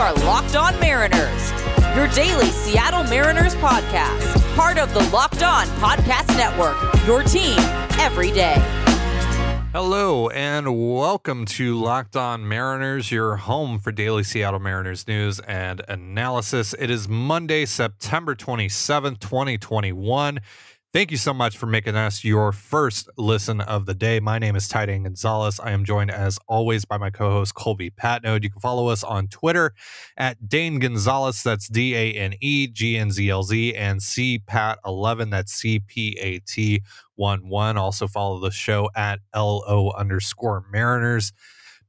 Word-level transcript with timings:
are 0.00 0.14
Locked 0.24 0.56
On 0.56 0.80
Mariners, 0.80 1.52
your 1.94 2.08
daily 2.14 2.46
Seattle 2.46 3.04
Mariners 3.04 3.54
podcast, 3.56 4.56
part 4.56 4.78
of 4.78 4.94
the 4.94 5.06
Locked 5.10 5.42
On 5.42 5.66
Podcast 5.76 6.26
Network, 6.38 6.74
your 7.06 7.22
team 7.22 7.58
every 8.00 8.32
day. 8.32 8.54
Hello, 9.74 10.30
and 10.30 10.96
welcome 10.96 11.44
to 11.44 11.78
Locked 11.78 12.16
On 12.16 12.48
Mariners, 12.48 13.12
your 13.12 13.36
home 13.36 13.78
for 13.78 13.92
daily 13.92 14.22
Seattle 14.22 14.58
Mariners 14.58 15.06
news 15.06 15.38
and 15.40 15.82
analysis. 15.86 16.74
It 16.78 16.90
is 16.90 17.06
Monday, 17.06 17.66
September 17.66 18.34
27th, 18.34 19.18
2021. 19.18 20.40
Thank 20.92 21.12
you 21.12 21.18
so 21.18 21.32
much 21.32 21.56
for 21.56 21.66
making 21.66 21.94
us 21.94 22.24
your 22.24 22.50
first 22.50 23.08
listen 23.16 23.60
of 23.60 23.86
the 23.86 23.94
day. 23.94 24.18
My 24.18 24.40
name 24.40 24.56
is 24.56 24.66
Ty 24.66 24.86
Gonzalez. 24.86 25.60
I 25.60 25.70
am 25.70 25.84
joined 25.84 26.10
as 26.10 26.36
always 26.48 26.84
by 26.84 26.98
my 26.98 27.10
co-host 27.10 27.54
Colby 27.54 27.92
Patnode. 27.92 28.42
You 28.42 28.50
can 28.50 28.60
follow 28.60 28.88
us 28.88 29.04
on 29.04 29.28
Twitter 29.28 29.72
at 30.16 30.48
Dane 30.48 30.80
Gonzalez. 30.80 31.44
That's 31.44 31.68
D 31.68 31.94
A 31.94 32.14
N 32.14 32.34
E 32.40 32.66
G 32.66 32.96
N 32.96 33.12
Z 33.12 33.30
L 33.30 33.44
Z 33.44 33.72
and 33.76 34.02
C 34.02 34.40
Pat 34.40 34.80
11. 34.84 35.30
That's 35.30 35.52
C 35.52 35.78
P 35.78 36.18
A 36.20 36.40
T 36.40 36.82
1 37.14 37.48
1. 37.48 37.76
Also 37.76 38.08
follow 38.08 38.40
the 38.40 38.50
show 38.50 38.90
at 38.96 39.20
L 39.32 39.62
O 39.68 39.92
underscore 39.92 40.64
Mariners. 40.72 41.32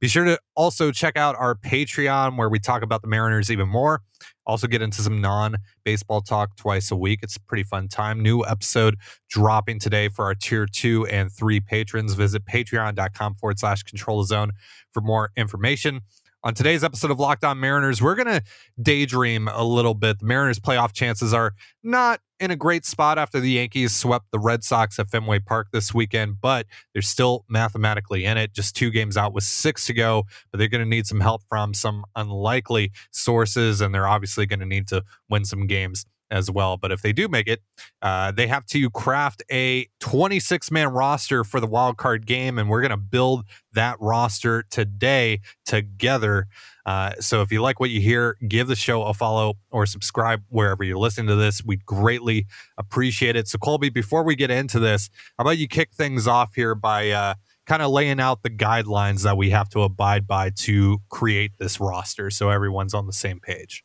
Be 0.02 0.08
sure 0.08 0.24
to 0.24 0.36
also 0.56 0.90
check 0.90 1.16
out 1.16 1.36
our 1.36 1.54
Patreon 1.54 2.36
where 2.36 2.48
we 2.48 2.58
talk 2.58 2.82
about 2.82 3.02
the 3.02 3.08
Mariners 3.08 3.52
even 3.52 3.68
more. 3.68 4.02
Also 4.44 4.66
get 4.66 4.82
into 4.82 5.00
some 5.00 5.20
non-baseball 5.20 6.22
talk 6.22 6.56
twice 6.56 6.90
a 6.90 6.96
week. 6.96 7.20
It's 7.22 7.36
a 7.36 7.40
pretty 7.40 7.62
fun 7.62 7.86
time. 7.86 8.20
New 8.20 8.44
episode 8.44 8.96
dropping 9.30 9.78
today 9.78 10.08
for 10.08 10.24
our 10.24 10.34
tier 10.34 10.66
two 10.66 11.06
and 11.06 11.30
three 11.30 11.60
patrons. 11.60 12.14
Visit 12.14 12.44
patreon.com 12.46 13.36
forward 13.36 13.60
slash 13.60 13.84
control 13.84 14.24
zone 14.24 14.50
for 14.92 15.02
more 15.02 15.30
information. 15.36 16.00
On 16.44 16.54
today's 16.54 16.82
episode 16.82 17.12
of 17.12 17.20
Locked 17.20 17.44
On 17.44 17.60
Mariners, 17.60 18.02
we're 18.02 18.16
going 18.16 18.26
to 18.26 18.42
daydream 18.80 19.46
a 19.46 19.62
little 19.62 19.94
bit. 19.94 20.18
The 20.18 20.26
Mariners' 20.26 20.58
playoff 20.58 20.92
chances 20.92 21.32
are 21.32 21.54
not 21.84 22.18
in 22.40 22.50
a 22.50 22.56
great 22.56 22.84
spot 22.84 23.16
after 23.16 23.38
the 23.38 23.50
Yankees 23.50 23.94
swept 23.94 24.26
the 24.32 24.40
Red 24.40 24.64
Sox 24.64 24.98
at 24.98 25.08
Fenway 25.08 25.38
Park 25.38 25.68
this 25.72 25.94
weekend, 25.94 26.40
but 26.40 26.66
they're 26.92 27.00
still 27.00 27.44
mathematically 27.48 28.24
in 28.24 28.38
it. 28.38 28.52
Just 28.52 28.74
two 28.74 28.90
games 28.90 29.16
out 29.16 29.32
with 29.32 29.44
six 29.44 29.86
to 29.86 29.92
go, 29.92 30.24
but 30.50 30.58
they're 30.58 30.66
going 30.66 30.82
to 30.82 30.88
need 30.88 31.06
some 31.06 31.20
help 31.20 31.42
from 31.48 31.74
some 31.74 32.04
unlikely 32.16 32.90
sources, 33.12 33.80
and 33.80 33.94
they're 33.94 34.08
obviously 34.08 34.44
going 34.44 34.58
to 34.58 34.66
need 34.66 34.88
to 34.88 35.04
win 35.30 35.44
some 35.44 35.68
games 35.68 36.06
as 36.32 36.50
well. 36.50 36.76
But 36.76 36.90
if 36.90 37.02
they 37.02 37.12
do 37.12 37.28
make 37.28 37.46
it, 37.46 37.60
uh, 38.00 38.32
they 38.32 38.48
have 38.48 38.66
to 38.66 38.90
craft 38.90 39.42
a 39.52 39.86
26 40.00 40.70
man 40.70 40.88
roster 40.88 41.44
for 41.44 41.60
the 41.60 41.66
wild 41.66 41.98
card 41.98 42.26
game, 42.26 42.58
and 42.58 42.68
we're 42.68 42.80
going 42.80 42.90
to 42.90 42.96
build 42.96 43.44
that 43.74 43.96
roster 44.00 44.64
today 44.70 45.40
together. 45.64 46.48
Uh, 46.84 47.12
so 47.20 47.42
if 47.42 47.52
you 47.52 47.62
like 47.62 47.78
what 47.78 47.90
you 47.90 48.00
hear, 48.00 48.36
give 48.48 48.66
the 48.66 48.74
show 48.74 49.04
a 49.04 49.14
follow 49.14 49.54
or 49.70 49.86
subscribe 49.86 50.42
wherever 50.48 50.82
you're 50.82 50.98
listening 50.98 51.28
to 51.28 51.36
this. 51.36 51.62
We'd 51.64 51.86
greatly 51.86 52.46
appreciate 52.76 53.36
it. 53.36 53.46
So, 53.46 53.58
Colby, 53.58 53.90
before 53.90 54.24
we 54.24 54.34
get 54.34 54.50
into 54.50 54.80
this, 54.80 55.08
how 55.38 55.42
about 55.42 55.58
you 55.58 55.68
kick 55.68 55.92
things 55.92 56.26
off 56.26 56.54
here 56.54 56.74
by 56.74 57.10
uh, 57.10 57.34
kind 57.66 57.82
of 57.82 57.92
laying 57.92 58.18
out 58.18 58.42
the 58.42 58.50
guidelines 58.50 59.22
that 59.22 59.36
we 59.36 59.50
have 59.50 59.68
to 59.70 59.82
abide 59.82 60.26
by 60.26 60.50
to 60.50 60.98
create 61.08 61.52
this 61.58 61.78
roster 61.78 62.30
so 62.30 62.50
everyone's 62.50 62.94
on 62.94 63.06
the 63.06 63.12
same 63.12 63.38
page? 63.38 63.84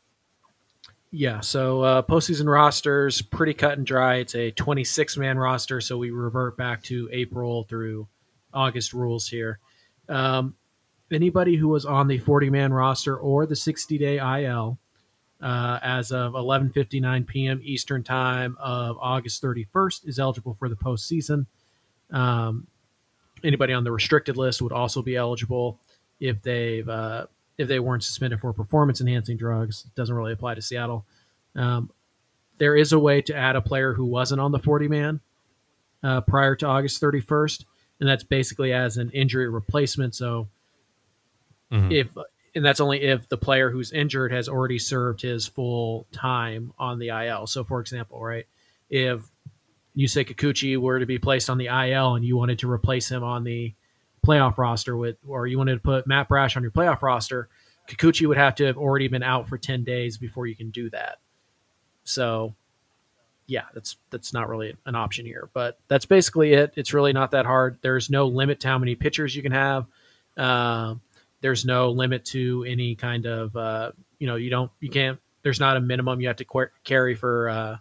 Yeah, 1.10 1.40
so 1.40 1.82
uh, 1.82 2.02
postseason 2.02 2.46
rosters 2.46 3.22
pretty 3.22 3.54
cut 3.54 3.78
and 3.78 3.86
dry. 3.86 4.16
It's 4.16 4.34
a 4.34 4.50
26 4.50 5.16
man 5.16 5.38
roster, 5.38 5.80
so 5.80 5.96
we 5.96 6.10
revert 6.10 6.56
back 6.56 6.82
to 6.84 7.08
April 7.12 7.64
through 7.64 8.06
August 8.52 8.92
rules 8.92 9.26
here. 9.26 9.58
Um, 10.08 10.54
anybody 11.10 11.56
who 11.56 11.68
was 11.68 11.86
on 11.86 12.08
the 12.08 12.18
40 12.18 12.50
man 12.50 12.72
roster 12.74 13.16
or 13.16 13.46
the 13.46 13.56
60 13.56 13.96
day 13.96 14.18
IL 14.18 14.78
uh, 15.40 15.78
as 15.82 16.12
of 16.12 16.32
11:59 16.34 17.26
p.m. 17.26 17.60
Eastern 17.62 18.02
Time 18.02 18.56
of 18.60 18.98
August 19.00 19.42
31st 19.42 20.06
is 20.08 20.18
eligible 20.18 20.54
for 20.54 20.68
the 20.68 20.76
postseason. 20.76 21.46
Um, 22.10 22.66
anybody 23.42 23.72
on 23.72 23.84
the 23.84 23.92
restricted 23.92 24.36
list 24.36 24.60
would 24.60 24.72
also 24.72 25.00
be 25.00 25.16
eligible 25.16 25.78
if 26.20 26.42
they've 26.42 26.88
uh, 26.88 27.26
if 27.58 27.68
they 27.68 27.80
weren't 27.80 28.04
suspended 28.04 28.40
for 28.40 28.52
performance 28.52 29.00
enhancing 29.00 29.36
drugs. 29.36 29.84
It 29.86 29.94
doesn't 29.94 30.14
really 30.14 30.32
apply 30.32 30.54
to 30.54 30.62
Seattle. 30.62 31.04
Um, 31.56 31.90
there 32.58 32.76
is 32.76 32.92
a 32.92 32.98
way 32.98 33.20
to 33.22 33.34
add 33.34 33.56
a 33.56 33.60
player 33.60 33.92
who 33.92 34.04
wasn't 34.04 34.40
on 34.40 34.52
the 34.52 34.58
40 34.58 34.88
man 34.88 35.20
uh, 36.02 36.20
prior 36.22 36.54
to 36.56 36.66
August 36.66 37.02
31st, 37.02 37.64
and 38.00 38.08
that's 38.08 38.24
basically 38.24 38.72
as 38.72 38.96
an 38.96 39.10
injury 39.10 39.48
replacement. 39.48 40.14
So 40.14 40.48
mm-hmm. 41.70 41.92
if 41.92 42.08
and 42.54 42.64
that's 42.64 42.80
only 42.80 43.02
if 43.02 43.28
the 43.28 43.36
player 43.36 43.70
who's 43.70 43.92
injured 43.92 44.32
has 44.32 44.48
already 44.48 44.78
served 44.78 45.20
his 45.20 45.46
full 45.46 46.06
time 46.12 46.72
on 46.78 46.98
the 46.98 47.08
IL. 47.08 47.46
So, 47.46 47.62
for 47.62 47.80
example, 47.80 48.22
right, 48.22 48.46
if 48.88 49.22
Yusei 49.96 50.26
Kikuchi 50.26 50.76
were 50.76 50.98
to 50.98 51.06
be 51.06 51.18
placed 51.18 51.50
on 51.50 51.58
the 51.58 51.66
IL 51.66 52.14
and 52.14 52.24
you 52.24 52.36
wanted 52.36 52.58
to 52.60 52.70
replace 52.70 53.10
him 53.10 53.22
on 53.22 53.44
the 53.44 53.74
playoff 54.26 54.58
roster 54.58 54.96
with, 54.96 55.16
or 55.26 55.46
you 55.46 55.58
wanted 55.58 55.74
to 55.74 55.80
put 55.80 56.06
Matt 56.06 56.28
Brash 56.28 56.56
on 56.56 56.62
your 56.62 56.72
playoff 56.72 57.02
roster, 57.02 57.48
Kikuchi 57.88 58.26
would 58.26 58.36
have 58.36 58.54
to 58.56 58.64
have 58.66 58.76
already 58.76 59.08
been 59.08 59.22
out 59.22 59.48
for 59.48 59.56
10 59.56 59.84
days 59.84 60.18
before 60.18 60.46
you 60.46 60.54
can 60.54 60.70
do 60.70 60.90
that. 60.90 61.18
So, 62.04 62.54
yeah, 63.46 63.64
that's 63.74 63.96
that's 64.10 64.32
not 64.32 64.48
really 64.48 64.76
an 64.84 64.94
option 64.94 65.24
here, 65.24 65.48
but 65.54 65.78
that's 65.88 66.04
basically 66.04 66.52
it. 66.52 66.72
It's 66.76 66.92
really 66.92 67.14
not 67.14 67.30
that 67.30 67.46
hard. 67.46 67.78
There's 67.80 68.10
no 68.10 68.26
limit 68.26 68.60
to 68.60 68.68
how 68.68 68.78
many 68.78 68.94
pitchers 68.94 69.34
you 69.34 69.42
can 69.42 69.52
have. 69.52 69.86
Uh, 70.36 70.96
there's 71.40 71.64
no 71.64 71.90
limit 71.90 72.24
to 72.26 72.64
any 72.68 72.94
kind 72.94 73.26
of 73.26 73.56
uh, 73.56 73.92
you 74.18 74.26
know 74.26 74.36
you 74.36 74.50
don't 74.50 74.70
you 74.80 74.90
can't. 74.90 75.18
There's 75.42 75.60
not 75.60 75.76
a 75.76 75.80
minimum 75.80 76.20
you 76.20 76.28
have 76.28 76.36
to 76.36 76.44
qu- 76.44 76.70
carry 76.84 77.14
for 77.14 77.48
uh, 77.48 77.76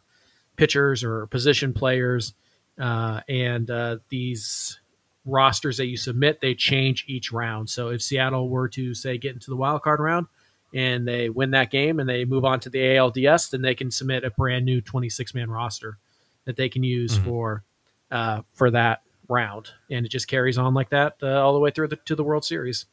pitchers 0.56 1.04
or 1.04 1.28
position 1.28 1.74
players, 1.74 2.34
uh, 2.80 3.22
and 3.28 3.70
uh, 3.70 3.98
these 4.10 4.80
rosters 5.28 5.78
that 5.78 5.88
you 5.88 5.98
submit, 5.98 6.42
they 6.42 6.56
change 6.56 7.06
each 7.08 7.32
round. 7.32 7.70
So 7.70 7.90
if 7.90 8.02
Seattle 8.02 8.50
were 8.50 8.70
to 8.70 8.94
say 8.94 9.18
get 9.18 9.34
into 9.34 9.52
the 9.52 9.58
wild 9.58 9.84
card 9.84 10.00
round 10.00 10.28
and 10.74 11.08
they 11.08 11.30
win 11.30 11.52
that 11.52 11.70
game 11.70 12.00
and 12.00 12.10
they 12.10 12.26
move 12.26 12.46
on 12.46 12.60
to 12.62 12.70
the 12.70 12.80
ALDS, 12.80 13.52
then 13.52 13.62
they 13.62 13.76
can 13.76 13.92
submit 13.92 14.24
a 14.24 14.32
brand 14.32 14.66
new 14.66 14.82
26 14.82 15.36
man 15.36 15.52
roster 15.52 15.98
that 16.46 16.56
they 16.56 16.70
can 16.70 16.84
use 16.84 17.16
mm-hmm. 17.16 17.26
for 17.26 17.64
uh, 18.10 18.42
for 18.54 18.72
that 18.72 19.02
round, 19.30 19.70
and 19.92 20.06
it 20.06 20.10
just 20.10 20.30
carries 20.30 20.58
on 20.58 20.74
like 20.74 20.90
that 20.90 21.18
uh, 21.22 21.42
all 21.42 21.54
the 21.54 21.60
way 21.60 21.70
through 21.70 21.90
the, 21.90 21.98
to 22.06 22.16
the 22.16 22.24
World 22.24 22.46
Series. 22.46 22.86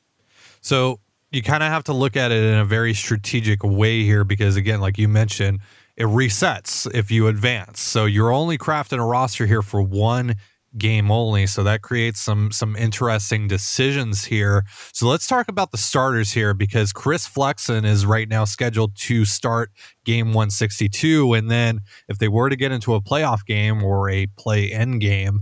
So 0.60 0.98
you 1.30 1.42
kind 1.42 1.62
of 1.62 1.70
have 1.70 1.84
to 1.84 1.92
look 1.92 2.16
at 2.16 2.32
it 2.32 2.42
in 2.42 2.54
a 2.54 2.64
very 2.64 2.94
strategic 2.94 3.62
way 3.62 4.02
here 4.02 4.24
because 4.24 4.56
again, 4.56 4.80
like 4.80 4.98
you 4.98 5.08
mentioned, 5.08 5.60
it 5.96 6.04
resets 6.04 6.92
if 6.92 7.10
you 7.10 7.28
advance. 7.28 7.80
So 7.80 8.04
you're 8.04 8.32
only 8.32 8.58
crafting 8.58 8.98
a 8.98 9.04
roster 9.04 9.46
here 9.46 9.62
for 9.62 9.80
one 9.80 10.36
game 10.76 11.10
only. 11.10 11.46
So 11.46 11.62
that 11.62 11.82
creates 11.82 12.20
some 12.20 12.50
some 12.50 12.76
interesting 12.76 13.48
decisions 13.48 14.24
here. 14.24 14.64
So 14.92 15.06
let's 15.06 15.26
talk 15.26 15.48
about 15.48 15.70
the 15.70 15.78
starters 15.78 16.32
here 16.32 16.54
because 16.54 16.92
Chris 16.92 17.26
Flexen 17.26 17.84
is 17.84 18.06
right 18.06 18.28
now 18.28 18.44
scheduled 18.44 18.96
to 18.96 19.24
start 19.24 19.70
game 20.04 20.28
162 20.28 21.32
and 21.32 21.50
then 21.50 21.80
if 22.08 22.18
they 22.18 22.28
were 22.28 22.50
to 22.50 22.56
get 22.56 22.72
into 22.72 22.94
a 22.94 23.00
playoff 23.00 23.44
game 23.46 23.82
or 23.82 24.10
a 24.10 24.26
play 24.36 24.70
end 24.70 25.00
game 25.00 25.40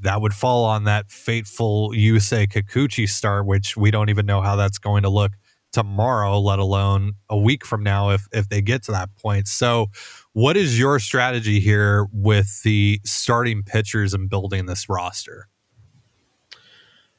that 0.00 0.20
would 0.20 0.34
fall 0.34 0.64
on 0.64 0.84
that 0.84 1.10
fateful 1.10 1.90
Yusei 1.92 2.46
Kikuchi 2.46 3.08
start 3.08 3.46
which 3.46 3.76
we 3.78 3.90
don't 3.90 4.10
even 4.10 4.26
know 4.26 4.42
how 4.42 4.56
that's 4.56 4.78
going 4.78 5.02
to 5.04 5.08
look 5.08 5.32
tomorrow 5.74 6.38
let 6.38 6.60
alone 6.60 7.14
a 7.28 7.36
week 7.36 7.66
from 7.66 7.82
now 7.82 8.10
if 8.10 8.28
if 8.32 8.48
they 8.48 8.62
get 8.62 8.84
to 8.84 8.92
that 8.92 9.10
point. 9.16 9.48
So 9.48 9.88
what 10.32 10.56
is 10.56 10.78
your 10.78 11.00
strategy 11.00 11.58
here 11.58 12.06
with 12.12 12.62
the 12.62 13.00
starting 13.04 13.64
pitchers 13.64 14.14
and 14.14 14.30
building 14.30 14.66
this 14.66 14.88
roster? 14.88 15.48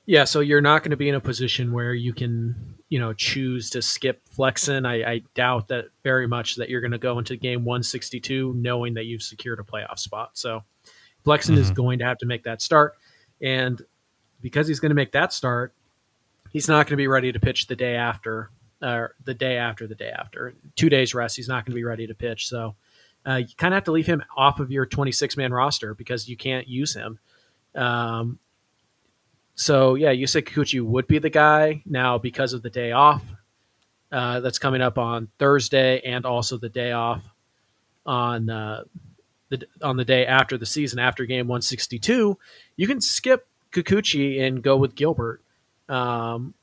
Yeah, 0.06 0.24
so 0.24 0.40
you're 0.40 0.62
not 0.62 0.84
going 0.84 0.92
to 0.92 0.98
be 0.98 1.10
in 1.10 1.16
a 1.16 1.20
position 1.20 1.74
where 1.74 1.94
you 1.94 2.14
can, 2.14 2.76
you 2.90 3.00
know, 3.00 3.12
choose 3.12 3.72
to 3.72 3.82
skip 3.82 4.22
Flexen. 4.30 4.86
I, 4.86 5.14
I 5.14 5.22
doubt 5.34 5.68
that 5.70 5.86
very 6.04 6.28
much 6.28 6.56
that 6.56 6.70
you're 6.70 6.82
going 6.82 6.92
to 6.92 7.00
go 7.00 7.18
into 7.18 7.36
game 7.36 7.66
162 7.66 8.54
knowing 8.56 8.94
that 8.94 9.06
you've 9.06 9.24
secured 9.24 9.60
a 9.60 9.64
playoff 9.64 9.98
spot. 9.98 10.38
So 10.38 10.64
Flexen 11.24 11.56
mm-hmm. 11.56 11.64
is 11.64 11.72
going 11.72 12.00
to 12.00 12.06
have 12.06 12.20
to 12.20 12.28
make 12.28 12.44
that 12.44 12.62
start, 12.62 12.94
and 13.42 13.82
because 14.42 14.68
he's 14.68 14.80
going 14.80 14.92
to 14.92 14.96
make 14.96 15.12
that 15.14 15.34
start, 15.34 15.74
he's 16.56 16.70
not 16.70 16.86
going 16.86 16.94
to 16.94 16.96
be 16.96 17.10
ready 17.10 17.34
to 17.34 17.40
pitch 17.40 17.68
the 17.68 17.76
day 17.76 17.96
after, 17.96 18.50
or 18.82 19.14
the 19.26 19.34
day 19.34 19.58
after 19.58 19.88
the 19.88 19.94
day 19.94 20.10
after. 20.10 20.54
Two 20.78 20.88
days 20.88 21.14
rest, 21.14 21.36
he's 21.36 21.50
not 21.50 21.66
going 21.66 21.74
to 21.74 21.76
be 21.76 21.84
ready 21.84 22.08
to 22.08 22.16
pitch. 22.16 22.48
So 22.48 22.76
uh, 23.28 23.42
you 23.46 23.48
kind 23.58 23.74
of 23.74 23.76
have 23.76 23.84
to 23.84 23.92
leave 23.92 24.06
him 24.06 24.24
off 24.38 24.62
of 24.62 24.72
your 24.72 24.86
26 24.86 25.36
man 25.36 25.52
roster 25.52 25.94
because 25.94 26.30
you 26.30 26.38
can't 26.38 26.66
use 26.66 26.94
him. 26.94 27.20
Um, 27.76 28.40
so 29.56 29.96
yeah, 29.96 30.14
Yusei 30.14 30.44
Kikuchi 30.44 30.82
would 30.82 31.08
be 31.08 31.20
the 31.20 31.30
guy 31.30 31.84
now 31.86 32.18
because 32.18 32.54
of 32.54 32.62
the 32.62 32.70
day 32.70 32.94
off 32.94 33.22
uh, 34.14 34.40
that's 34.40 34.58
coming 34.58 34.82
up 34.82 34.98
on 34.98 35.28
Thursday 35.38 36.00
and 36.06 36.26
also 36.26 36.58
the 36.58 36.70
day 36.70 36.94
off 36.94 37.22
on 38.06 38.50
uh, 38.50 38.86
the 39.50 39.62
on 39.82 39.98
the 39.98 40.06
day 40.06 40.26
after 40.26 40.58
the 40.58 40.66
season 40.66 41.00
after 41.00 41.26
game 41.26 41.50
162. 41.50 42.38
You 42.78 42.88
can 42.88 43.02
skip 43.02 43.46
Kikuchi 43.74 44.40
and 44.42 44.64
go 44.64 44.78
with 44.78 44.96
Gilbert. 44.96 45.42
Um, 45.90 46.54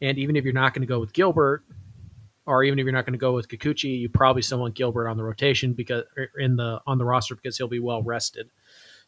and 0.00 0.18
even 0.18 0.36
if 0.36 0.44
you're 0.44 0.52
not 0.52 0.74
going 0.74 0.82
to 0.82 0.86
go 0.86 0.98
with 0.98 1.12
Gilbert, 1.12 1.64
or 2.46 2.64
even 2.64 2.78
if 2.78 2.84
you're 2.84 2.92
not 2.92 3.06
going 3.06 3.12
to 3.12 3.18
go 3.18 3.32
with 3.32 3.48
Kikuchi, 3.48 4.00
you 4.00 4.08
probably 4.08 4.42
still 4.42 4.58
want 4.58 4.74
Gilbert 4.74 5.08
on 5.08 5.16
the 5.16 5.22
rotation 5.22 5.72
because 5.72 6.04
er, 6.18 6.30
in 6.38 6.56
the 6.56 6.80
on 6.86 6.98
the 6.98 7.04
roster 7.04 7.34
because 7.34 7.56
he'll 7.56 7.68
be 7.68 7.78
well 7.78 8.02
rested. 8.02 8.50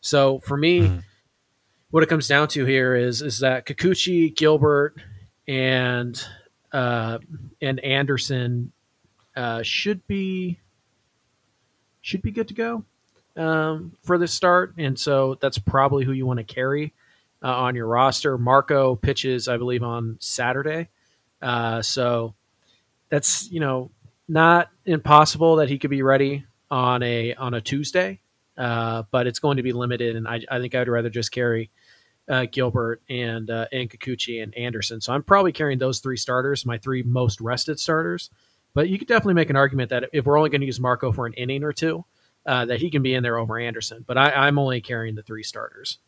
So 0.01 0.39
for 0.41 0.57
me, 0.57 0.81
mm-hmm. 0.81 0.99
what 1.91 2.03
it 2.03 2.09
comes 2.09 2.29
down 2.29 2.49
to 2.49 2.65
here 2.65 2.95
is 2.95 3.23
is 3.23 3.41
that 3.41 3.67
Kikuchi, 3.67 4.35
Gilbert, 4.35 4.95
and 5.49 6.23
uh, 6.73 7.19
and 7.61 7.81
Anderson 7.81 8.73
uh, 9.35 9.63
should 9.63 10.07
be 10.07 10.61
should 12.03 12.23
be 12.23 12.31
good 12.31 12.49
to 12.49 12.55
go 12.55 12.85
um, 13.37 13.97
for 14.03 14.17
the 14.17 14.29
start, 14.29 14.75
and 14.79 14.97
so 14.97 15.37
that's 15.41 15.59
probably 15.59 16.05
who 16.05 16.13
you 16.13 16.25
want 16.25 16.39
to 16.39 16.45
carry 16.45 16.93
uh, 17.45 17.55
on 17.55 17.75
your 17.75 17.87
roster. 17.87 18.39
Marco 18.39 18.97
pitches, 18.97 19.49
I 19.49 19.59
believe, 19.59 19.83
on 19.83 20.17
Saturday, 20.21 20.89
uh, 21.43 21.83
so 21.83 22.35
that's 23.11 23.51
you 23.51 23.61
know 23.61 23.91
not 24.27 24.71
impossible 24.87 25.57
that 25.57 25.69
he 25.69 25.79
could 25.79 25.91
be 25.91 26.03
ready 26.03 26.47
on 26.71 27.03
a 27.03 27.35
on 27.35 27.55
a 27.55 27.61
Tuesday, 27.61 28.21
uh, 28.57 29.03
but 29.11 29.27
it's 29.27 29.39
going 29.39 29.59
to 29.59 29.63
be 29.63 29.73
limited, 29.73 30.17
and 30.17 30.27
I, 30.27 30.41
I 30.51 30.59
think 30.59 30.75
I 30.75 30.79
would 30.81 30.89
rather 30.89 31.11
just 31.11 31.31
carry 31.31 31.71
uh, 32.29 32.47
Gilbert 32.51 33.03
and 33.11 33.51
uh, 33.51 33.67
and 33.71 33.91
Kikuchi 33.91 34.43
and 34.43 34.57
Anderson. 34.57 35.01
So 35.01 35.13
I'm 35.13 35.23
probably 35.23 35.53
carrying 35.53 35.79
those 35.79 36.01
three 36.01 36.17
starters, 36.17 36.65
my 36.65 36.79
three 36.79 37.03
most 37.03 37.41
rested 37.41 37.79
starters. 37.79 38.31
But 38.73 38.89
you 38.89 38.99
could 38.99 39.07
definitely 39.07 39.35
make 39.35 39.51
an 39.51 39.57
argument 39.57 39.91
that 39.91 40.09
if 40.13 40.25
we're 40.25 40.37
only 40.37 40.51
going 40.51 40.63
to 40.63 40.67
use 40.67 40.81
Marco 40.81 41.13
for 41.13 41.27
an 41.27 41.35
inning 41.35 41.63
or 41.63 41.73
two, 41.73 42.05
uh, 42.45 42.65
that 42.65 42.81
he 42.81 42.91
can 42.91 43.03
be 43.03 43.15
in 43.15 43.23
there 43.23 43.39
over 43.39 43.59
Anderson. 43.59 44.05
But 44.05 44.19
I, 44.19 44.49
am 44.49 44.59
only 44.59 44.81
carrying 44.81 45.15
the 45.15 45.23
three 45.23 45.45
starters 45.45 45.99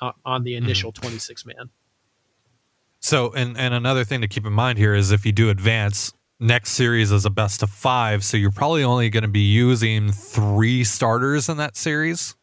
on, 0.00 0.44
the 0.44 0.52
mm-hmm. 0.52 0.64
initial 0.64 0.92
mm-hmm. 0.92 1.02
26 1.02 1.46
man. 1.46 1.70
So, 3.00 3.32
and 3.32 3.56
and 3.56 3.74
another 3.74 4.04
thing 4.04 4.20
to 4.22 4.28
keep 4.28 4.44
in 4.44 4.52
mind 4.52 4.78
here 4.78 4.94
is 4.94 5.12
if 5.12 5.24
you 5.24 5.32
do 5.32 5.50
advance, 5.50 6.12
next 6.40 6.70
series 6.70 7.12
is 7.12 7.24
a 7.24 7.30
best 7.30 7.62
of 7.62 7.70
five, 7.70 8.24
so 8.24 8.36
you're 8.36 8.50
probably 8.50 8.82
only 8.82 9.08
going 9.10 9.22
to 9.22 9.28
be 9.28 9.40
using 9.40 10.10
three 10.10 10.84
starters 10.84 11.48
in 11.48 11.56
that 11.58 11.76
series, 11.76 12.36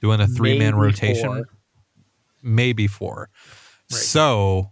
doing 0.00 0.20
a 0.20 0.26
three 0.26 0.58
man 0.58 0.74
rotation, 0.74 1.28
four. 1.28 1.44
maybe 2.42 2.86
four. 2.86 3.28
Right. 3.90 4.00
So, 4.00 4.70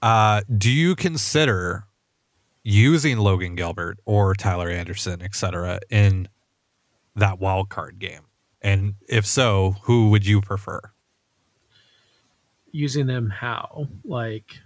uh, 0.00 0.42
do 0.56 0.70
you 0.70 0.96
consider 0.96 1.84
using 2.64 3.18
Logan 3.18 3.54
Gilbert 3.56 3.98
or 4.06 4.34
Tyler 4.34 4.70
Anderson, 4.70 5.20
et 5.20 5.34
cetera, 5.34 5.80
in 5.90 6.28
that 7.14 7.38
wild 7.38 7.68
card 7.68 7.98
game? 7.98 8.22
And 8.62 8.94
if 9.08 9.26
so, 9.26 9.76
who 9.82 10.10
would 10.10 10.24
you 10.26 10.40
prefer? 10.40 10.91
Using 12.72 13.06
them 13.06 13.30
how? 13.30 13.86
Like 14.04 14.58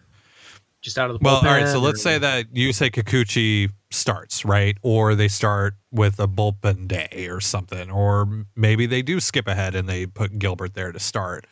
just 0.86 0.98
out 0.98 1.10
of 1.10 1.18
the 1.18 1.24
well, 1.24 1.36
all 1.36 1.42
right. 1.42 1.66
So 1.66 1.80
let's 1.80 2.02
say 2.02 2.16
that 2.18 2.46
you 2.56 2.72
say 2.72 2.90
Kikuchi 2.90 3.70
starts 3.90 4.44
right, 4.44 4.78
or 4.82 5.14
they 5.14 5.28
start 5.28 5.74
with 5.90 6.20
a 6.20 6.28
bullpen 6.28 6.86
day 6.86 7.26
or 7.28 7.40
something, 7.40 7.90
or 7.90 8.46
maybe 8.54 8.86
they 8.86 9.02
do 9.02 9.18
skip 9.18 9.48
ahead 9.48 9.74
and 9.74 9.88
they 9.88 10.06
put 10.06 10.38
Gilbert 10.38 10.74
there 10.74 10.92
to 10.92 11.00
start. 11.00 11.46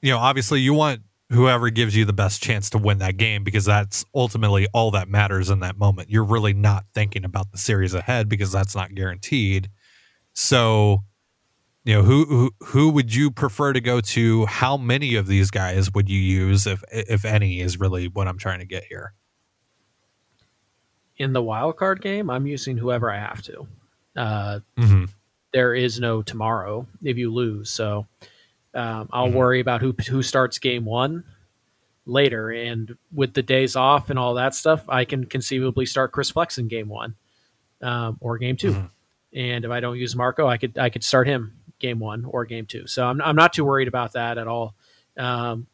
You 0.00 0.12
know, 0.12 0.18
obviously, 0.18 0.60
you 0.60 0.72
want 0.72 1.02
whoever 1.30 1.70
gives 1.70 1.94
you 1.94 2.04
the 2.04 2.12
best 2.12 2.42
chance 2.42 2.70
to 2.70 2.78
win 2.78 2.98
that 2.98 3.16
game 3.16 3.44
because 3.44 3.64
that's 3.64 4.04
ultimately 4.14 4.66
all 4.72 4.90
that 4.92 5.08
matters 5.08 5.50
in 5.50 5.60
that 5.60 5.78
moment. 5.78 6.10
You're 6.10 6.24
really 6.24 6.54
not 6.54 6.86
thinking 6.94 7.24
about 7.24 7.52
the 7.52 7.58
series 7.58 7.94
ahead 7.94 8.28
because 8.28 8.50
that's 8.50 8.74
not 8.74 8.94
guaranteed. 8.94 9.68
So, 10.32 11.04
you 11.90 11.96
know, 11.96 12.02
who 12.04 12.24
who 12.26 12.54
who 12.66 12.90
would 12.90 13.12
you 13.12 13.32
prefer 13.32 13.72
to 13.72 13.80
go 13.80 14.00
to? 14.00 14.46
How 14.46 14.76
many 14.76 15.16
of 15.16 15.26
these 15.26 15.50
guys 15.50 15.92
would 15.92 16.08
you 16.08 16.20
use 16.20 16.64
if 16.64 16.84
if 16.92 17.24
any 17.24 17.58
is 17.58 17.80
really 17.80 18.06
what 18.06 18.28
I'm 18.28 18.38
trying 18.38 18.60
to 18.60 18.64
get 18.64 18.84
here. 18.84 19.12
In 21.16 21.32
the 21.32 21.42
wild 21.42 21.78
card 21.78 22.00
game, 22.00 22.30
I'm 22.30 22.46
using 22.46 22.76
whoever 22.76 23.10
I 23.10 23.18
have 23.18 23.42
to. 23.42 23.66
Uh, 24.14 24.60
mm-hmm. 24.78 25.06
there 25.52 25.74
is 25.74 25.98
no 25.98 26.22
tomorrow 26.22 26.86
if 27.02 27.18
you 27.18 27.32
lose, 27.32 27.70
so 27.70 28.06
um, 28.72 29.08
I'll 29.12 29.26
mm-hmm. 29.26 29.36
worry 29.36 29.58
about 29.58 29.80
who 29.80 29.92
who 30.08 30.22
starts 30.22 30.60
game 30.60 30.84
one 30.84 31.24
later. 32.06 32.50
And 32.50 32.96
with 33.12 33.34
the 33.34 33.42
days 33.42 33.74
off 33.74 34.10
and 34.10 34.18
all 34.18 34.34
that 34.34 34.54
stuff, 34.54 34.88
I 34.88 35.04
can 35.04 35.26
conceivably 35.26 35.86
start 35.86 36.12
Chris 36.12 36.30
Flexen 36.30 36.68
game 36.68 36.88
one 36.88 37.16
um, 37.82 38.16
or 38.20 38.38
game 38.38 38.56
2 38.56 38.70
mm-hmm. 38.70 38.86
And 39.32 39.64
if 39.64 39.70
I 39.70 39.80
don't 39.80 39.96
use 39.96 40.16
Marco, 40.16 40.48
I 40.48 40.56
could 40.56 40.76
I 40.76 40.90
could 40.90 41.04
start 41.04 41.28
him 41.28 41.59
game 41.80 41.98
one 41.98 42.24
or 42.24 42.44
game 42.44 42.66
two. 42.66 42.86
So 42.86 43.04
I'm 43.04 43.20
I'm 43.20 43.36
not 43.36 43.52
too 43.52 43.64
worried 43.64 43.88
about 43.88 44.12
that 44.12 44.38
at 44.38 44.46
all. 44.46 44.74
Um, 45.16 45.66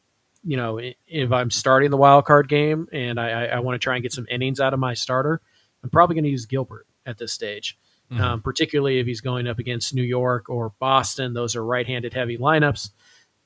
you 0.44 0.56
know, 0.56 0.78
if 0.78 1.32
I'm 1.32 1.50
starting 1.50 1.90
the 1.90 1.96
wild 1.96 2.24
card 2.24 2.48
game 2.48 2.88
and 2.92 3.18
I, 3.20 3.46
I 3.46 3.58
want 3.58 3.74
to 3.74 3.78
try 3.84 3.96
and 3.96 4.02
get 4.02 4.12
some 4.12 4.26
innings 4.30 4.60
out 4.60 4.72
of 4.72 4.78
my 4.78 4.94
starter, 4.94 5.40
I'm 5.82 5.90
probably 5.90 6.14
going 6.14 6.24
to 6.24 6.30
use 6.30 6.46
Gilbert 6.46 6.86
at 7.04 7.18
this 7.18 7.32
stage 7.32 7.76
mm-hmm. 8.10 8.22
um, 8.22 8.42
particularly 8.42 8.98
if 8.98 9.06
he's 9.06 9.20
going 9.20 9.46
up 9.46 9.58
against 9.58 9.94
New 9.94 10.02
York 10.02 10.48
or 10.48 10.72
Boston. 10.78 11.34
Those 11.34 11.56
are 11.56 11.64
right-handed 11.64 12.12
heavy 12.14 12.38
lineups. 12.38 12.90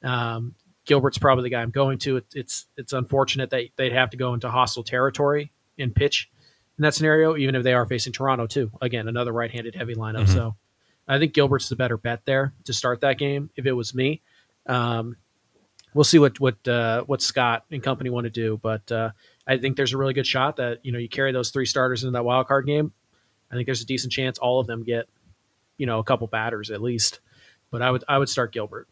Um, 0.03 0.55
Gilbert's 0.87 1.19
probably 1.19 1.45
the 1.45 1.51
guy 1.51 1.63
I'm 1.63 1.71
going 1.71 1.99
to. 2.01 2.19
It, 2.19 2.27
it's 2.35 2.67
it's 2.77 2.93
unfortunate 2.93 3.51
that 3.51 3.69
they'd 3.77 3.93
have 3.93 4.11
to 4.11 4.17
go 4.17 4.35
into 4.35 4.51
hostile 4.51 4.83
territory 4.83 5.53
and 5.79 5.95
pitch 5.95 6.31
in 6.79 6.83
that 6.83 6.95
scenario, 6.95 7.37
even 7.37 7.55
if 7.55 7.63
they 7.63 7.75
are 7.75 7.87
facing 7.87 8.13
Toronto 8.13 8.47
too. 8.47 8.71
Again, 8.81 9.09
another 9.09 9.33
right-handed 9.33 9.75
heavy 9.75 9.95
lineup. 9.95 10.25
Mm-hmm. 10.25 10.35
So 10.35 10.57
I 11.11 11.19
think 11.19 11.35
Gilbert's 11.35 11.69
the 11.69 11.77
better 11.77 11.97
bet 11.97 12.25
there 12.25 12.55
to 12.65 12.73
start 12.73 13.01
that 13.01 13.19
game. 13.19 13.51
If 13.57 13.67
it 13.67 13.73
was 13.73 13.95
me, 13.95 14.23
um, 14.67 15.17
we'll 15.93 16.05
see 16.05 16.21
what 16.21 16.39
what 16.39 16.67
uh, 16.69 17.03
what 17.03 17.21
Scott 17.21 17.65
and 17.71 17.83
company 17.83 18.11
want 18.11 18.25
to 18.25 18.31
do. 18.31 18.59
But 18.63 18.91
uh, 18.93 19.11
I 19.47 19.59
think 19.59 19.77
there's 19.77 19.93
a 19.93 19.99
really 19.99 20.15
good 20.15 20.27
shot 20.27 20.57
that 20.57 20.79
you 20.85 20.93
know 20.93 20.99
you 20.99 21.09
carry 21.09 21.33
those 21.33 21.51
three 21.51 21.67
starters 21.67 22.05
into 22.05 22.13
that 22.13 22.25
wild 22.25 22.47
card 22.47 22.67
game. 22.67 22.93
I 23.51 23.57
think 23.57 23.67
there's 23.67 23.83
a 23.83 23.87
decent 23.87 24.13
chance 24.13 24.39
all 24.39 24.61
of 24.61 24.69
them 24.69 24.85
get, 24.85 25.09
you 25.77 25.87
know, 25.87 25.99
a 25.99 26.05
couple 26.05 26.29
batters 26.29 26.71
at 26.71 26.81
least. 26.81 27.19
But 27.73 27.83
I 27.83 27.91
would 27.91 28.05
I 28.09 28.19
would 28.19 28.29
start 28.29 28.53
Gilbert. 28.53 28.89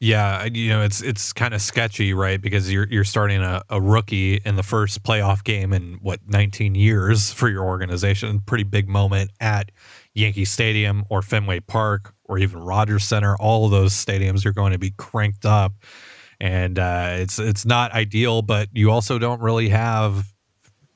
Yeah, 0.00 0.44
you 0.44 0.70
know 0.70 0.82
it's 0.82 1.02
it's 1.02 1.32
kind 1.32 1.54
of 1.54 1.62
sketchy, 1.62 2.14
right? 2.14 2.40
Because 2.40 2.72
you're 2.72 2.86
you're 2.88 3.04
starting 3.04 3.42
a, 3.42 3.62
a 3.68 3.80
rookie 3.80 4.36
in 4.36 4.56
the 4.56 4.62
first 4.62 5.02
playoff 5.02 5.44
game 5.44 5.72
in 5.72 5.98
what 6.02 6.20
19 6.26 6.74
years 6.74 7.32
for 7.32 7.48
your 7.48 7.64
organization. 7.64 8.40
Pretty 8.40 8.64
big 8.64 8.88
moment 8.88 9.30
at 9.40 9.70
Yankee 10.14 10.44
Stadium 10.44 11.04
or 11.10 11.22
Fenway 11.22 11.60
Park 11.60 12.14
or 12.24 12.38
even 12.38 12.60
Rogers 12.60 13.04
Center. 13.04 13.36
All 13.36 13.64
of 13.66 13.70
those 13.70 13.92
stadiums 13.92 14.46
are 14.46 14.52
going 14.52 14.72
to 14.72 14.78
be 14.78 14.92
cranked 14.96 15.44
up, 15.44 15.72
and 16.40 16.78
uh, 16.78 17.16
it's 17.18 17.38
it's 17.38 17.66
not 17.66 17.92
ideal. 17.92 18.42
But 18.42 18.68
you 18.72 18.90
also 18.90 19.18
don't 19.18 19.40
really 19.40 19.68
have 19.70 20.24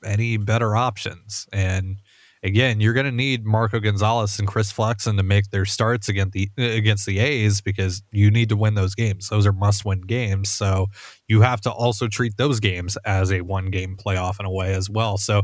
any 0.03 0.37
better 0.37 0.75
options, 0.75 1.47
and 1.51 1.97
again, 2.43 2.79
you're 2.79 2.93
going 2.93 3.05
to 3.05 3.11
need 3.11 3.45
Marco 3.45 3.79
Gonzalez 3.79 4.39
and 4.39 4.47
Chris 4.47 4.71
Flexen 4.71 5.17
to 5.17 5.23
make 5.23 5.49
their 5.49 5.65
starts 5.65 6.07
against 6.07 6.33
the 6.33 6.49
against 6.57 7.05
the 7.05 7.19
A's 7.19 7.61
because 7.61 8.01
you 8.11 8.31
need 8.31 8.49
to 8.49 8.55
win 8.55 8.75
those 8.75 8.95
games. 8.95 9.29
Those 9.29 9.45
are 9.45 9.53
must-win 9.53 10.01
games. 10.01 10.49
So 10.49 10.87
you 11.27 11.41
have 11.41 11.61
to 11.61 11.71
also 11.71 12.07
treat 12.07 12.37
those 12.37 12.59
games 12.59 12.97
as 13.05 13.31
a 13.31 13.41
one-game 13.41 13.97
playoff 13.97 14.39
in 14.39 14.45
a 14.45 14.51
way 14.51 14.73
as 14.73 14.89
well. 14.89 15.17
So 15.17 15.43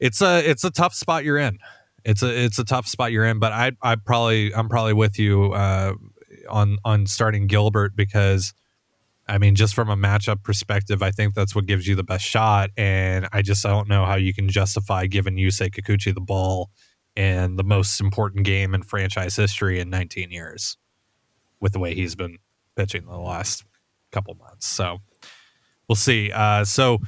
it's 0.00 0.20
a 0.20 0.48
it's 0.48 0.64
a 0.64 0.70
tough 0.70 0.94
spot 0.94 1.24
you're 1.24 1.38
in. 1.38 1.58
It's 2.04 2.22
a 2.22 2.44
it's 2.44 2.58
a 2.58 2.64
tough 2.64 2.86
spot 2.86 3.12
you're 3.12 3.24
in. 3.24 3.38
But 3.38 3.52
I 3.52 3.72
I 3.82 3.96
probably 3.96 4.54
I'm 4.54 4.68
probably 4.68 4.92
with 4.92 5.18
you 5.18 5.52
uh, 5.52 5.94
on 6.48 6.78
on 6.84 7.06
starting 7.06 7.46
Gilbert 7.46 7.96
because 7.96 8.52
I 9.26 9.38
mean, 9.38 9.54
just 9.54 9.74
from 9.74 9.88
a 9.88 9.96
matchup 9.96 10.42
perspective, 10.42 11.02
I 11.02 11.10
think 11.10 11.34
that's 11.34 11.54
what 11.54 11.66
gives 11.66 11.86
you 11.86 11.94
the 11.94 12.04
best 12.04 12.24
shot. 12.24 12.70
And 12.76 13.26
I 13.32 13.42
just 13.42 13.64
I 13.64 13.70
don't 13.70 13.88
know 13.88 14.04
how 14.04 14.16
you 14.16 14.34
can 14.34 14.48
justify 14.48 15.06
giving 15.06 15.36
Yusei 15.36 15.70
Kikuchi 15.70 16.14
the 16.14 16.20
ball 16.20 16.70
in 17.16 17.56
the 17.56 17.64
most 17.64 18.00
important 18.00 18.44
game 18.44 18.74
in 18.74 18.82
franchise 18.82 19.36
history 19.36 19.78
in 19.80 19.88
19 19.88 20.30
years 20.30 20.76
with 21.60 21.72
the 21.72 21.78
way 21.78 21.94
he's 21.94 22.14
been 22.14 22.38
pitching 22.76 23.06
the 23.06 23.16
last 23.16 23.64
couple 24.12 24.34
months. 24.34 24.66
So 24.66 24.98
we'll 25.88 25.96
see. 25.96 26.30
Uh, 26.32 26.64
so, 26.64 26.98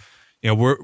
you 0.42 0.48
know, 0.48 0.54
we're, 0.54 0.76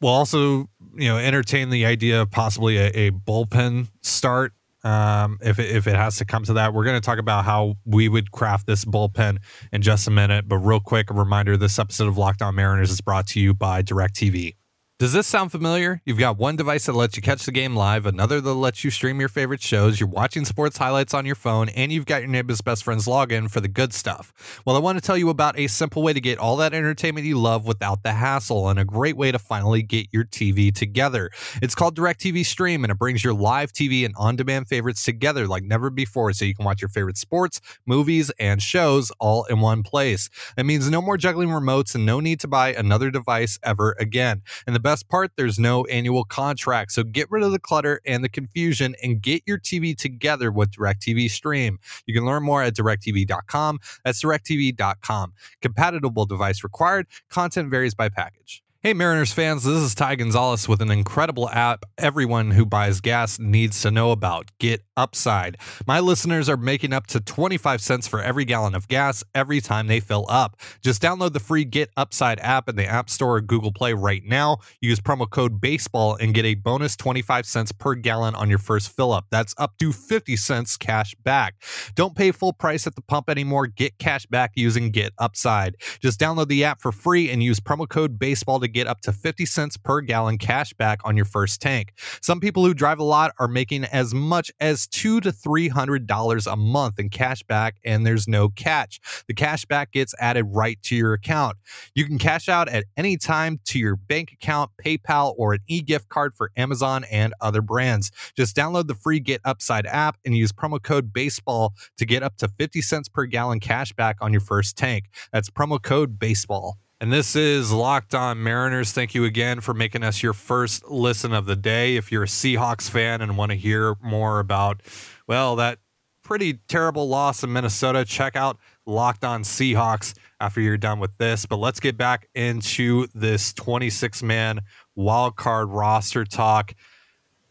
we'll 0.00 0.12
also, 0.12 0.68
you 0.94 1.08
know, 1.08 1.18
entertain 1.18 1.70
the 1.70 1.86
idea 1.86 2.22
of 2.22 2.30
possibly 2.30 2.76
a, 2.76 2.88
a 2.88 3.10
bullpen 3.10 3.88
start 4.02 4.52
um, 4.84 5.38
if 5.42 5.58
it, 5.58 5.74
if 5.74 5.86
it 5.86 5.96
has 5.96 6.16
to 6.18 6.24
come 6.24 6.44
to 6.44 6.54
that. 6.54 6.72
We're 6.72 6.84
going 6.84 7.00
to 7.00 7.04
talk 7.04 7.18
about 7.18 7.44
how 7.44 7.74
we 7.84 8.08
would 8.08 8.30
craft 8.30 8.66
this 8.66 8.84
bullpen 8.84 9.38
in 9.72 9.82
just 9.82 10.06
a 10.06 10.10
minute. 10.10 10.48
But 10.48 10.58
real 10.58 10.80
quick, 10.80 11.10
a 11.10 11.14
reminder: 11.14 11.56
this 11.56 11.78
episode 11.78 12.08
of 12.08 12.16
Locked 12.16 12.42
On 12.42 12.54
Mariners 12.54 12.90
is 12.90 13.00
brought 13.00 13.26
to 13.28 13.40
you 13.40 13.54
by 13.54 13.82
Directv. 13.82 14.54
Does 14.98 15.12
this 15.12 15.28
sound 15.28 15.52
familiar? 15.52 16.02
You've 16.04 16.18
got 16.18 16.38
one 16.38 16.56
device 16.56 16.86
that 16.86 16.92
lets 16.92 17.14
you 17.14 17.22
catch 17.22 17.46
the 17.46 17.52
game 17.52 17.76
live, 17.76 18.04
another 18.04 18.40
that 18.40 18.54
lets 18.54 18.82
you 18.82 18.90
stream 18.90 19.20
your 19.20 19.28
favorite 19.28 19.62
shows, 19.62 20.00
you're 20.00 20.08
watching 20.08 20.44
sports 20.44 20.76
highlights 20.76 21.14
on 21.14 21.24
your 21.24 21.36
phone, 21.36 21.68
and 21.68 21.92
you've 21.92 22.04
got 22.04 22.22
your 22.22 22.28
neighbor's 22.28 22.60
best 22.62 22.82
friend's 22.82 23.06
login 23.06 23.48
for 23.48 23.60
the 23.60 23.68
good 23.68 23.94
stuff. 23.94 24.60
Well, 24.66 24.74
I 24.74 24.80
want 24.80 24.98
to 24.98 25.00
tell 25.00 25.16
you 25.16 25.28
about 25.28 25.56
a 25.56 25.68
simple 25.68 26.02
way 26.02 26.14
to 26.14 26.20
get 26.20 26.40
all 26.40 26.56
that 26.56 26.74
entertainment 26.74 27.28
you 27.28 27.38
love 27.38 27.64
without 27.64 28.02
the 28.02 28.10
hassle, 28.10 28.68
and 28.68 28.76
a 28.76 28.84
great 28.84 29.16
way 29.16 29.30
to 29.30 29.38
finally 29.38 29.84
get 29.84 30.08
your 30.10 30.24
TV 30.24 30.74
together. 30.74 31.30
It's 31.62 31.76
called 31.76 31.96
DirecTV 31.96 32.44
Stream, 32.44 32.82
and 32.82 32.90
it 32.90 32.98
brings 32.98 33.22
your 33.22 33.34
live 33.34 33.72
TV 33.72 34.04
and 34.04 34.16
on 34.18 34.34
demand 34.34 34.66
favorites 34.66 35.04
together 35.04 35.46
like 35.46 35.62
never 35.62 35.90
before, 35.90 36.32
so 36.32 36.44
you 36.44 36.56
can 36.56 36.64
watch 36.64 36.82
your 36.82 36.88
favorite 36.88 37.18
sports, 37.18 37.60
movies, 37.86 38.32
and 38.40 38.60
shows 38.60 39.12
all 39.20 39.44
in 39.44 39.60
one 39.60 39.84
place. 39.84 40.28
That 40.56 40.66
means 40.66 40.90
no 40.90 41.00
more 41.00 41.16
juggling 41.16 41.50
remotes 41.50 41.94
and 41.94 42.04
no 42.04 42.18
need 42.18 42.40
to 42.40 42.48
buy 42.48 42.72
another 42.72 43.12
device 43.12 43.60
ever 43.62 43.94
again. 44.00 44.42
And 44.66 44.74
the 44.74 44.87
best 44.88 45.10
part, 45.10 45.32
there's 45.36 45.58
no 45.58 45.84
annual 45.84 46.24
contract. 46.24 46.92
So 46.92 47.02
get 47.02 47.30
rid 47.30 47.42
of 47.42 47.52
the 47.52 47.58
clutter 47.58 48.00
and 48.06 48.24
the 48.24 48.28
confusion 48.30 48.94
and 49.02 49.20
get 49.20 49.42
your 49.44 49.58
TV 49.58 49.94
together 49.94 50.50
with 50.50 50.70
DirecTV 50.70 51.30
Stream. 51.30 51.78
You 52.06 52.14
can 52.14 52.24
learn 52.24 52.42
more 52.42 52.62
at 52.62 52.74
directv.com. 52.74 53.80
That's 54.02 54.22
directv.com. 54.22 55.32
Compatible 55.60 56.24
device 56.24 56.64
required. 56.64 57.06
Content 57.28 57.70
varies 57.70 57.94
by 57.94 58.08
package. 58.08 58.62
Hey, 58.80 58.94
Mariners 58.94 59.32
fans, 59.32 59.64
this 59.64 59.74
is 59.74 59.92
Ty 59.92 60.14
Gonzalez 60.14 60.68
with 60.68 60.80
an 60.80 60.92
incredible 60.92 61.50
app 61.50 61.84
everyone 61.98 62.52
who 62.52 62.64
buys 62.64 63.00
gas 63.00 63.36
needs 63.40 63.80
to 63.82 63.90
know 63.90 64.12
about 64.12 64.52
Get 64.60 64.84
Upside. 64.96 65.56
My 65.84 65.98
listeners 65.98 66.48
are 66.48 66.56
making 66.56 66.92
up 66.92 67.08
to 67.08 67.18
25 67.18 67.80
cents 67.80 68.06
for 68.06 68.22
every 68.22 68.44
gallon 68.44 68.76
of 68.76 68.86
gas 68.86 69.24
every 69.34 69.60
time 69.60 69.88
they 69.88 69.98
fill 69.98 70.26
up. 70.28 70.60
Just 70.80 71.02
download 71.02 71.32
the 71.32 71.40
free 71.40 71.64
Get 71.64 71.90
Upside 71.96 72.38
app 72.38 72.68
in 72.68 72.76
the 72.76 72.86
App 72.86 73.10
Store 73.10 73.38
or 73.38 73.40
Google 73.40 73.72
Play 73.72 73.94
right 73.94 74.22
now. 74.24 74.58
Use 74.80 75.00
promo 75.00 75.28
code 75.28 75.60
BASEBALL 75.60 76.18
and 76.20 76.32
get 76.32 76.44
a 76.44 76.54
bonus 76.54 76.94
25 76.94 77.46
cents 77.46 77.72
per 77.72 77.96
gallon 77.96 78.36
on 78.36 78.48
your 78.48 78.60
first 78.60 78.94
fill 78.94 79.10
up. 79.10 79.26
That's 79.32 79.56
up 79.58 79.76
to 79.78 79.92
50 79.92 80.36
cents 80.36 80.76
cash 80.76 81.16
back. 81.16 81.56
Don't 81.96 82.14
pay 82.14 82.30
full 82.30 82.52
price 82.52 82.86
at 82.86 82.94
the 82.94 83.02
pump 83.02 83.28
anymore. 83.28 83.66
Get 83.66 83.98
cash 83.98 84.26
back 84.26 84.52
using 84.54 84.92
Get 84.92 85.14
Upside. 85.18 85.74
Just 86.00 86.20
download 86.20 86.46
the 86.46 86.62
app 86.62 86.80
for 86.80 86.92
free 86.92 87.28
and 87.28 87.42
use 87.42 87.58
promo 87.58 87.88
code 87.88 88.20
BASEBALL 88.20 88.60
to 88.60 88.67
get 88.68 88.86
up 88.86 89.00
to 89.02 89.12
50 89.12 89.46
cents 89.46 89.76
per 89.76 90.00
gallon 90.00 90.38
cash 90.38 90.72
back 90.74 91.00
on 91.04 91.16
your 91.16 91.24
first 91.24 91.60
tank. 91.60 91.92
Some 92.20 92.40
people 92.40 92.64
who 92.64 92.74
drive 92.74 92.98
a 92.98 93.04
lot 93.04 93.32
are 93.38 93.48
making 93.48 93.84
as 93.84 94.14
much 94.14 94.50
as 94.60 94.86
two 94.86 95.20
to 95.20 95.32
three 95.32 95.68
hundred 95.68 96.06
dollars 96.06 96.46
a 96.46 96.56
month 96.56 96.98
in 96.98 97.08
cash 97.08 97.42
back, 97.42 97.76
and 97.84 98.06
there's 98.06 98.28
no 98.28 98.48
catch. 98.48 99.00
The 99.26 99.34
cash 99.34 99.64
back 99.64 99.92
gets 99.92 100.14
added 100.18 100.44
right 100.48 100.80
to 100.84 100.96
your 100.96 101.12
account. 101.12 101.56
You 101.94 102.04
can 102.04 102.18
cash 102.18 102.48
out 102.48 102.68
at 102.68 102.84
any 102.96 103.16
time 103.16 103.60
to 103.66 103.78
your 103.78 103.96
bank 103.96 104.32
account, 104.32 104.70
PayPal, 104.84 105.34
or 105.36 105.54
an 105.54 105.60
e-gift 105.66 106.08
card 106.08 106.34
for 106.34 106.50
Amazon 106.56 107.04
and 107.10 107.34
other 107.40 107.62
brands. 107.62 108.10
Just 108.36 108.56
download 108.56 108.86
the 108.86 108.94
free 108.94 109.20
Get 109.20 109.40
Upside 109.44 109.86
app 109.86 110.16
and 110.24 110.36
use 110.36 110.52
promo 110.52 110.82
code 110.82 111.12
BASEBALL 111.12 111.70
to 111.96 112.06
get 112.06 112.22
up 112.22 112.36
to 112.38 112.48
50 112.48 112.80
cents 112.82 113.08
per 113.08 113.24
gallon 113.26 113.60
cash 113.60 113.92
back 113.92 114.16
on 114.20 114.32
your 114.32 114.40
first 114.40 114.76
tank. 114.76 115.06
That's 115.32 115.50
promo 115.50 115.80
code 115.80 116.18
BASEBALL. 116.18 116.74
And 117.00 117.12
this 117.12 117.36
is 117.36 117.70
Locked 117.70 118.12
On 118.12 118.42
Mariners. 118.42 118.90
Thank 118.90 119.14
you 119.14 119.24
again 119.24 119.60
for 119.60 119.72
making 119.72 120.02
us 120.02 120.20
your 120.20 120.32
first 120.32 120.90
listen 120.90 121.32
of 121.32 121.46
the 121.46 121.54
day. 121.54 121.94
If 121.94 122.10
you're 122.10 122.24
a 122.24 122.26
Seahawks 122.26 122.90
fan 122.90 123.20
and 123.20 123.36
want 123.36 123.52
to 123.52 123.56
hear 123.56 123.94
more 124.02 124.40
about, 124.40 124.82
well, 125.28 125.54
that 125.56 125.78
pretty 126.24 126.54
terrible 126.66 127.08
loss 127.08 127.44
in 127.44 127.52
Minnesota, 127.52 128.04
check 128.04 128.34
out 128.34 128.58
Locked 128.84 129.24
On 129.24 129.44
Seahawks 129.44 130.12
after 130.40 130.60
you're 130.60 130.76
done 130.76 130.98
with 130.98 131.16
this. 131.18 131.46
But 131.46 131.58
let's 131.58 131.78
get 131.78 131.96
back 131.96 132.28
into 132.34 133.06
this 133.14 133.52
26 133.52 134.24
man 134.24 134.62
wild 134.96 135.36
card 135.36 135.68
roster 135.68 136.24
talk 136.24 136.74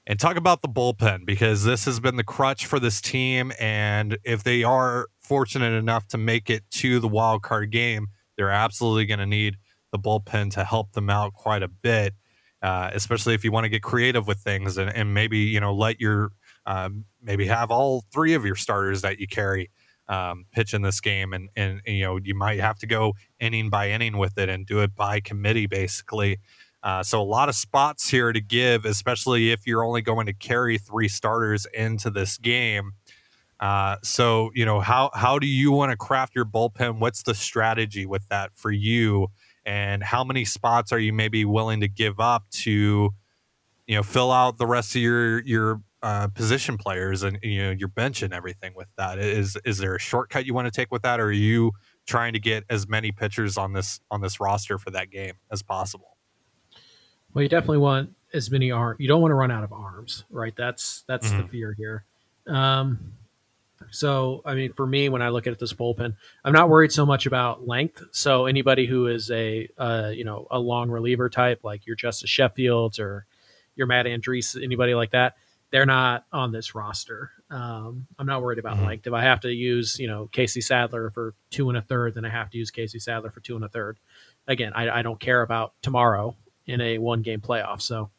and 0.05 0.19
talk 0.19 0.35
about 0.35 0.61
the 0.61 0.67
bullpen 0.67 1.25
because 1.25 1.63
this 1.63 1.85
has 1.85 2.01
been 2.01 2.17
the 2.17 2.23
crutch 2.25 2.65
for 2.65 2.81
this 2.81 2.99
team. 2.99 3.53
And 3.57 4.17
if 4.25 4.43
they 4.43 4.65
are 4.65 5.07
fortunate 5.21 5.71
enough 5.71 6.05
to 6.09 6.17
make 6.17 6.49
it 6.49 6.69
to 6.71 6.99
the 6.99 7.07
wild 7.07 7.43
card 7.43 7.71
game, 7.71 8.07
they're 8.37 8.51
absolutely 8.51 9.05
going 9.05 9.19
to 9.19 9.25
need 9.25 9.57
the 9.91 9.99
bullpen 9.99 10.51
to 10.53 10.63
help 10.63 10.93
them 10.93 11.09
out 11.09 11.33
quite 11.33 11.63
a 11.63 11.67
bit, 11.67 12.13
uh, 12.61 12.89
especially 12.93 13.33
if 13.33 13.43
you 13.43 13.51
want 13.51 13.65
to 13.65 13.69
get 13.69 13.81
creative 13.81 14.27
with 14.27 14.39
things 14.39 14.77
and, 14.77 14.93
and 14.95 15.13
maybe 15.13 15.39
you 15.39 15.59
know 15.59 15.73
let 15.73 15.99
your 15.99 16.31
um, 16.65 17.05
maybe 17.21 17.47
have 17.47 17.71
all 17.71 18.03
three 18.11 18.33
of 18.33 18.45
your 18.45 18.55
starters 18.55 19.01
that 19.01 19.19
you 19.19 19.27
carry 19.27 19.69
um, 20.09 20.45
pitch 20.51 20.73
in 20.73 20.81
this 20.81 21.01
game, 21.01 21.33
and, 21.33 21.49
and 21.55 21.81
you 21.85 22.03
know 22.03 22.17
you 22.17 22.35
might 22.35 22.59
have 22.59 22.77
to 22.79 22.87
go 22.87 23.13
inning 23.39 23.69
by 23.69 23.89
inning 23.89 24.17
with 24.17 24.37
it 24.37 24.49
and 24.49 24.65
do 24.65 24.79
it 24.81 24.95
by 24.95 25.19
committee 25.19 25.67
basically. 25.67 26.37
Uh, 26.83 27.03
so 27.03 27.21
a 27.21 27.23
lot 27.23 27.49
of 27.49 27.55
spots 27.55 28.09
here 28.09 28.31
to 28.31 28.39
give, 28.39 28.85
especially 28.85 29.51
if 29.51 29.65
you're 29.65 29.83
only 29.83 30.01
going 30.01 30.25
to 30.25 30.33
carry 30.33 30.77
three 30.77 31.07
starters 31.07 31.65
into 31.73 32.09
this 32.09 32.37
game. 32.37 32.93
Uh, 33.59 33.97
so 34.03 34.51
you 34.53 34.65
know 34.65 34.79
how 34.79 35.09
how 35.13 35.39
do 35.39 35.47
you 35.47 35.71
want 35.71 35.91
to 35.91 35.97
craft 35.97 36.35
your 36.35 36.45
bullpen? 36.45 36.99
What's 36.99 37.23
the 37.23 37.33
strategy 37.33 38.05
with 38.05 38.27
that 38.29 38.51
for 38.55 38.71
you? 38.71 39.27
And 39.65 40.03
how 40.03 40.23
many 40.23 40.45
spots 40.45 40.91
are 40.91 40.99
you 40.99 41.11
maybe 41.11 41.43
willing 41.43 41.81
to 41.81 41.87
give 41.87 42.19
up 42.19 42.45
to, 42.51 43.09
you 43.87 43.95
know, 43.95 44.03
fill 44.03 44.31
out 44.31 44.57
the 44.57 44.67
rest 44.67 44.95
of 44.95 45.01
your 45.01 45.43
your 45.43 45.81
uh, 46.03 46.27
position 46.27 46.77
players 46.77 47.23
and 47.23 47.39
you 47.41 47.63
know 47.63 47.71
your 47.71 47.87
bench 47.87 48.21
and 48.21 48.31
everything 48.31 48.73
with 48.75 48.87
that? 48.97 49.17
Is 49.17 49.57
is 49.65 49.79
there 49.79 49.95
a 49.95 49.99
shortcut 49.99 50.45
you 50.45 50.53
want 50.53 50.67
to 50.67 50.71
take 50.71 50.91
with 50.91 51.01
that, 51.01 51.19
or 51.19 51.25
are 51.25 51.31
you 51.31 51.71
trying 52.05 52.33
to 52.33 52.39
get 52.39 52.63
as 52.69 52.87
many 52.87 53.11
pitchers 53.11 53.57
on 53.57 53.73
this 53.73 53.99
on 54.11 54.21
this 54.21 54.39
roster 54.39 54.77
for 54.77 54.91
that 54.91 55.09
game 55.09 55.33
as 55.51 55.63
possible? 55.63 56.15
Well, 57.33 57.41
you 57.41 57.49
definitely 57.49 57.79
want 57.79 58.11
as 58.33 58.51
many 58.51 58.71
arms. 58.71 58.99
You 58.99 59.07
don't 59.07 59.21
want 59.21 59.31
to 59.31 59.35
run 59.35 59.51
out 59.51 59.63
of 59.63 59.73
arms, 59.73 60.25
right? 60.29 60.53
That's 60.55 61.03
that's 61.07 61.27
mm-hmm. 61.27 61.41
the 61.41 61.47
fear 61.47 61.75
here. 61.77 62.05
Um, 62.47 63.13
so, 63.91 64.41
I 64.45 64.55
mean, 64.55 64.73
for 64.73 64.85
me, 64.85 65.09
when 65.09 65.21
I 65.21 65.29
look 65.29 65.47
at 65.47 65.59
this 65.59 65.73
bullpen, 65.73 66.15
I'm 66.43 66.53
not 66.53 66.69
worried 66.69 66.91
so 66.91 67.05
much 67.05 67.25
about 67.25 67.67
length. 67.67 68.03
So, 68.11 68.45
anybody 68.45 68.85
who 68.85 69.07
is 69.07 69.31
a 69.31 69.69
uh, 69.77 70.11
you 70.13 70.23
know 70.23 70.47
a 70.51 70.59
long 70.59 70.89
reliever 70.89 71.29
type, 71.29 71.61
like 71.63 71.85
your 71.85 71.95
Justice 71.95 72.29
Sheffields 72.29 72.99
or 72.99 73.25
your 73.75 73.87
Matt 73.87 74.05
Andriese, 74.05 74.61
anybody 74.61 74.95
like 74.95 75.11
that, 75.11 75.35
they're 75.71 75.85
not 75.85 76.25
on 76.31 76.51
this 76.51 76.75
roster. 76.75 77.31
Um, 77.49 78.07
I'm 78.19 78.25
not 78.25 78.41
worried 78.41 78.59
about 78.59 78.77
mm-hmm. 78.77 78.87
length. 78.87 79.07
If 79.07 79.13
I 79.13 79.23
have 79.23 79.41
to 79.41 79.53
use 79.53 79.99
you 79.99 80.07
know 80.07 80.27
Casey 80.27 80.61
Sadler 80.61 81.09
for 81.11 81.33
two 81.49 81.69
and 81.69 81.77
a 81.77 81.81
third, 81.81 82.15
then 82.15 82.25
I 82.25 82.29
have 82.29 82.49
to 82.51 82.57
use 82.57 82.71
Casey 82.71 82.99
Sadler 82.99 83.31
for 83.31 83.39
two 83.39 83.55
and 83.55 83.65
a 83.65 83.69
third. 83.69 83.97
Again, 84.47 84.73
I, 84.75 84.89
I 84.89 85.01
don't 85.01 85.19
care 85.19 85.41
about 85.41 85.73
tomorrow 85.81 86.35
in 86.65 86.81
a 86.81 86.97
one 86.97 87.21
game 87.21 87.41
playoff. 87.41 87.81
So, 87.81 88.09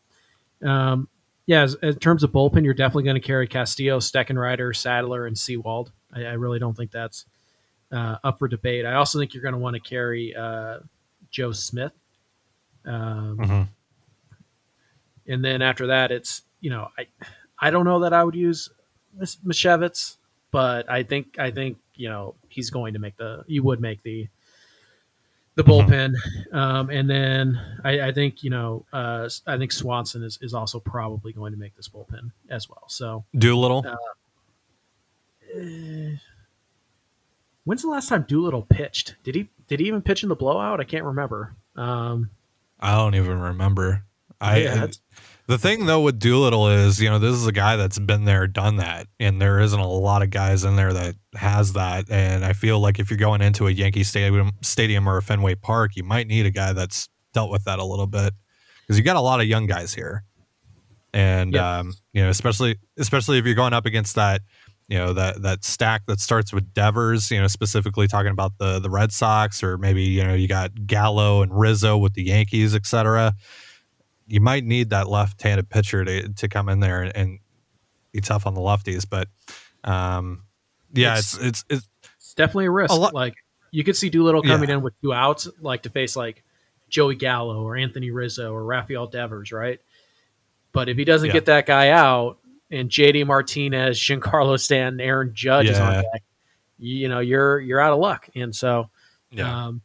um, 0.62 1.08
yeah, 1.48 1.62
as, 1.62 1.76
in 1.82 1.94
terms 1.94 2.22
of 2.22 2.30
bullpen, 2.30 2.62
you're 2.62 2.74
definitely 2.74 3.04
going 3.04 3.14
to 3.14 3.26
carry 3.26 3.48
Castillo, 3.48 4.00
Steckenrider, 4.00 4.76
Sadler, 4.76 5.26
and 5.26 5.36
Sewald. 5.36 5.90
I, 6.12 6.26
I 6.26 6.32
really 6.34 6.58
don't 6.58 6.76
think 6.76 6.90
that's 6.90 7.24
uh, 7.90 8.16
up 8.22 8.38
for 8.38 8.48
debate. 8.48 8.84
I 8.84 8.96
also 8.96 9.18
think 9.18 9.32
you're 9.32 9.42
going 9.42 9.54
to 9.54 9.58
want 9.58 9.72
to 9.72 9.80
carry 9.80 10.36
uh, 10.36 10.80
Joe 11.30 11.52
Smith. 11.52 11.92
Um, 12.84 13.38
mm-hmm. 13.38 13.62
And 15.32 15.42
then 15.42 15.62
after 15.62 15.86
that, 15.86 16.12
it's 16.12 16.42
you 16.60 16.68
know 16.68 16.88
I 16.98 17.06
I 17.58 17.70
don't 17.70 17.86
know 17.86 18.00
that 18.00 18.12
I 18.12 18.22
would 18.22 18.34
use 18.34 18.68
Misiewicz, 19.18 20.16
but 20.50 20.90
I 20.90 21.02
think 21.02 21.38
I 21.38 21.50
think 21.50 21.78
you 21.94 22.10
know 22.10 22.34
he's 22.50 22.68
going 22.68 22.92
to 22.92 22.98
make 22.98 23.16
the 23.16 23.42
you 23.46 23.62
would 23.62 23.80
make 23.80 24.02
the 24.02 24.28
the 25.58 25.64
mm-hmm. 25.64 25.92
bullpen, 25.92 26.14
mm-hmm. 26.14 26.56
um, 26.56 26.88
and 26.88 27.10
then 27.10 27.60
I, 27.82 28.00
I, 28.02 28.12
think 28.12 28.44
you 28.44 28.50
know 28.50 28.86
uh, 28.92 29.28
I 29.46 29.58
think 29.58 29.72
Swanson 29.72 30.22
is, 30.22 30.38
is 30.40 30.54
also 30.54 30.78
probably 30.78 31.32
going 31.32 31.52
to 31.52 31.58
make 31.58 31.74
this 31.76 31.88
bullpen 31.88 32.30
as 32.48 32.68
well. 32.70 32.84
So 32.86 33.24
Doolittle. 33.36 33.84
Uh, 33.84 33.96
uh, 35.58 36.16
when's 37.64 37.82
the 37.82 37.88
last 37.88 38.08
time 38.08 38.24
Doolittle 38.28 38.66
pitched? 38.70 39.16
Did 39.24 39.34
he 39.34 39.48
did 39.66 39.80
he 39.80 39.86
even 39.88 40.00
pitch 40.00 40.22
in 40.22 40.28
the 40.28 40.36
blowout? 40.36 40.78
I 40.78 40.84
can't 40.84 41.04
remember. 41.04 41.56
Um, 41.74 42.30
I 42.78 42.94
don't 42.94 43.16
even 43.16 43.40
remember. 43.40 44.04
I 44.40 44.58
yeah, 44.58 44.86
the 45.48 45.56
thing 45.56 45.86
though 45.86 46.02
with 46.02 46.18
Doolittle 46.18 46.68
is, 46.68 47.00
you 47.00 47.08
know, 47.08 47.18
this 47.18 47.34
is 47.34 47.46
a 47.46 47.52
guy 47.52 47.76
that's 47.76 47.98
been 47.98 48.26
there, 48.26 48.46
done 48.46 48.76
that, 48.76 49.06
and 49.18 49.40
there 49.40 49.58
isn't 49.60 49.80
a 49.80 49.88
lot 49.88 50.22
of 50.22 50.28
guys 50.28 50.62
in 50.62 50.76
there 50.76 50.92
that 50.92 51.14
has 51.34 51.72
that. 51.72 52.04
And 52.10 52.44
I 52.44 52.52
feel 52.52 52.78
like 52.80 52.98
if 52.98 53.10
you're 53.10 53.18
going 53.18 53.40
into 53.40 53.66
a 53.66 53.70
Yankee 53.70 54.04
Stadium, 54.04 54.52
stadium 54.60 55.08
or 55.08 55.16
a 55.16 55.22
Fenway 55.22 55.54
Park, 55.54 55.96
you 55.96 56.04
might 56.04 56.26
need 56.26 56.44
a 56.44 56.50
guy 56.50 56.74
that's 56.74 57.08
dealt 57.32 57.50
with 57.50 57.64
that 57.64 57.78
a 57.78 57.84
little 57.84 58.06
bit 58.06 58.34
because 58.82 58.98
you 58.98 59.04
got 59.04 59.16
a 59.16 59.22
lot 59.22 59.40
of 59.40 59.46
young 59.46 59.66
guys 59.66 59.94
here, 59.94 60.22
and 61.14 61.56
um, 61.56 61.94
you 62.12 62.22
know, 62.22 62.28
especially 62.28 62.76
especially 62.98 63.38
if 63.38 63.46
you're 63.46 63.54
going 63.54 63.72
up 63.72 63.86
against 63.86 64.16
that, 64.16 64.42
you 64.86 64.98
know, 64.98 65.14
that 65.14 65.40
that 65.40 65.64
stack 65.64 66.04
that 66.08 66.20
starts 66.20 66.52
with 66.52 66.74
Devers, 66.74 67.30
you 67.30 67.40
know, 67.40 67.46
specifically 67.46 68.06
talking 68.06 68.32
about 68.32 68.52
the 68.58 68.80
the 68.80 68.90
Red 68.90 69.12
Sox, 69.12 69.62
or 69.62 69.78
maybe 69.78 70.02
you 70.02 70.24
know 70.24 70.34
you 70.34 70.46
got 70.46 70.86
Gallo 70.86 71.40
and 71.40 71.58
Rizzo 71.58 71.96
with 71.96 72.12
the 72.12 72.24
Yankees, 72.24 72.74
et 72.74 72.84
cetera 72.84 73.32
you 74.28 74.40
might 74.40 74.64
need 74.64 74.90
that 74.90 75.08
left-handed 75.08 75.68
pitcher 75.68 76.04
to 76.04 76.28
to 76.28 76.48
come 76.48 76.68
in 76.68 76.80
there 76.80 77.02
and, 77.02 77.16
and 77.16 77.38
be 78.12 78.20
tough 78.20 78.46
on 78.46 78.54
the 78.54 78.60
lefties. 78.60 79.08
But 79.08 79.28
um, 79.84 80.44
yeah, 80.92 81.18
it's 81.18 81.36
it's, 81.38 81.64
it's, 81.68 81.88
it's 82.16 82.34
definitely 82.34 82.66
a 82.66 82.70
risk. 82.70 82.92
A 82.92 82.96
like 82.96 83.34
you 83.70 83.82
could 83.82 83.96
see 83.96 84.10
Doolittle 84.10 84.42
coming 84.42 84.68
yeah. 84.68 84.76
in 84.76 84.82
with 84.82 84.94
two 85.00 85.12
outs, 85.12 85.48
like 85.60 85.82
to 85.82 85.90
face 85.90 86.14
like 86.14 86.44
Joey 86.88 87.16
Gallo 87.16 87.62
or 87.62 87.76
Anthony 87.76 88.10
Rizzo 88.10 88.52
or 88.52 88.64
Rafael 88.64 89.06
Devers, 89.06 89.50
right? 89.50 89.80
But 90.72 90.88
if 90.88 90.96
he 90.96 91.04
doesn't 91.04 91.28
yeah. 91.28 91.32
get 91.32 91.46
that 91.46 91.66
guy 91.66 91.88
out, 91.88 92.38
and 92.70 92.90
JD 92.90 93.26
Martinez, 93.26 93.98
Giancarlo 93.98 94.60
Stanton, 94.60 95.00
Aaron 95.00 95.30
Judge 95.34 95.66
yeah. 95.66 95.72
is 95.72 95.78
on 95.78 95.92
deck, 95.94 96.22
you 96.78 97.08
know 97.08 97.20
you're 97.20 97.58
you're 97.60 97.80
out 97.80 97.92
of 97.92 97.98
luck. 97.98 98.28
And 98.34 98.54
so, 98.54 98.90
yeah. 99.30 99.66
Um, 99.66 99.82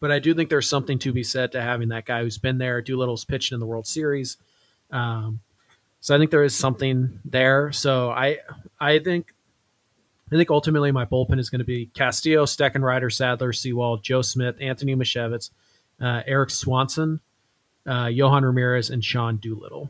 but 0.00 0.10
I 0.10 0.18
do 0.18 0.34
think 0.34 0.50
there's 0.50 0.68
something 0.68 0.98
to 1.00 1.12
be 1.12 1.22
said 1.22 1.52
to 1.52 1.60
having 1.60 1.88
that 1.88 2.04
guy 2.04 2.22
who's 2.22 2.38
been 2.38 2.58
there. 2.58 2.80
Doolittle's 2.80 3.24
pitched 3.24 3.52
in 3.52 3.60
the 3.60 3.66
World 3.66 3.86
Series, 3.86 4.36
um, 4.90 5.40
so 6.00 6.14
I 6.14 6.18
think 6.18 6.30
there 6.30 6.44
is 6.44 6.54
something 6.54 7.20
there. 7.24 7.72
So 7.72 8.10
I 8.10 8.38
I 8.80 8.98
think 8.98 9.34
I 10.32 10.36
think 10.36 10.50
ultimately 10.50 10.92
my 10.92 11.04
bullpen 11.04 11.38
is 11.38 11.50
going 11.50 11.60
to 11.60 11.64
be 11.64 11.86
Castillo, 11.86 12.44
Steckenrider, 12.44 13.12
Sadler, 13.12 13.52
Sewald, 13.52 14.02
Joe 14.02 14.22
Smith, 14.22 14.56
Anthony 14.60 14.94
Misiewicz, 14.94 15.50
uh, 16.00 16.22
Erik 16.26 16.50
Swanson, 16.50 17.20
uh, 17.86 18.06
Yohan 18.06 18.42
Ramirez, 18.42 18.90
and 18.90 19.02
Sean 19.02 19.36
Doolittle. 19.36 19.88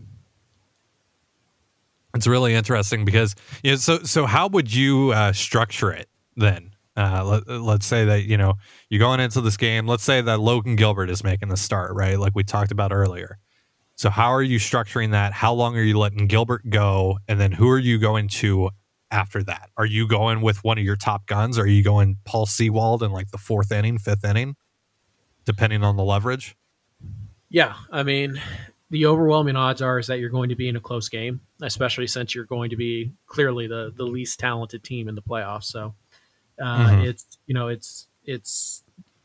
It's 2.14 2.26
really 2.26 2.54
interesting 2.54 3.04
because 3.04 3.34
you 3.62 3.72
know, 3.72 3.76
so 3.76 3.98
so 4.02 4.26
how 4.26 4.48
would 4.48 4.72
you 4.72 5.12
uh, 5.12 5.32
structure 5.32 5.92
it 5.92 6.08
then? 6.36 6.72
Uh, 6.98 7.24
let, 7.24 7.48
let's 7.48 7.86
say 7.86 8.04
that 8.04 8.24
you 8.24 8.36
know 8.36 8.54
you're 8.90 8.98
going 8.98 9.20
into 9.20 9.40
this 9.40 9.56
game. 9.56 9.86
Let's 9.86 10.02
say 10.02 10.20
that 10.20 10.40
Logan 10.40 10.74
Gilbert 10.74 11.10
is 11.10 11.22
making 11.22 11.48
the 11.48 11.56
start, 11.56 11.94
right? 11.94 12.18
Like 12.18 12.34
we 12.34 12.42
talked 12.42 12.72
about 12.72 12.92
earlier. 12.92 13.38
So 13.94 14.10
how 14.10 14.30
are 14.30 14.42
you 14.42 14.58
structuring 14.58 15.12
that? 15.12 15.32
How 15.32 15.52
long 15.52 15.76
are 15.76 15.82
you 15.82 15.96
letting 15.96 16.26
Gilbert 16.26 16.68
go? 16.68 17.18
And 17.28 17.40
then 17.40 17.52
who 17.52 17.68
are 17.68 17.78
you 17.78 17.98
going 17.98 18.26
to 18.28 18.70
after 19.12 19.44
that? 19.44 19.70
Are 19.76 19.86
you 19.86 20.08
going 20.08 20.40
with 20.40 20.64
one 20.64 20.76
of 20.76 20.84
your 20.84 20.96
top 20.96 21.26
guns? 21.26 21.56
Are 21.56 21.66
you 21.66 21.84
going 21.84 22.16
Paul 22.24 22.46
Sewald 22.46 23.02
in 23.04 23.12
like 23.12 23.30
the 23.30 23.38
fourth 23.38 23.70
inning, 23.70 23.98
fifth 23.98 24.24
inning, 24.24 24.56
depending 25.44 25.84
on 25.84 25.96
the 25.96 26.04
leverage? 26.04 26.56
Yeah, 27.48 27.74
I 27.90 28.02
mean, 28.02 28.40
the 28.90 29.06
overwhelming 29.06 29.56
odds 29.56 29.82
are 29.82 29.98
is 29.98 30.06
that 30.08 30.18
you're 30.18 30.30
going 30.30 30.48
to 30.48 30.56
be 30.56 30.68
in 30.68 30.76
a 30.76 30.80
close 30.80 31.08
game, 31.08 31.40
especially 31.62 32.06
since 32.06 32.34
you're 32.34 32.44
going 32.44 32.70
to 32.70 32.76
be 32.76 33.12
clearly 33.26 33.66
the 33.66 33.92
the 33.96 34.04
least 34.04 34.38
talented 34.40 34.82
team 34.82 35.08
in 35.08 35.14
the 35.14 35.22
playoffs. 35.22 35.64
So 35.64 35.94
uh, 36.60 36.90
mm-hmm. 36.90 37.00
it's 37.02 37.38
you 37.46 37.54
know 37.54 37.68
it's 37.68 38.08
it's 38.24 38.82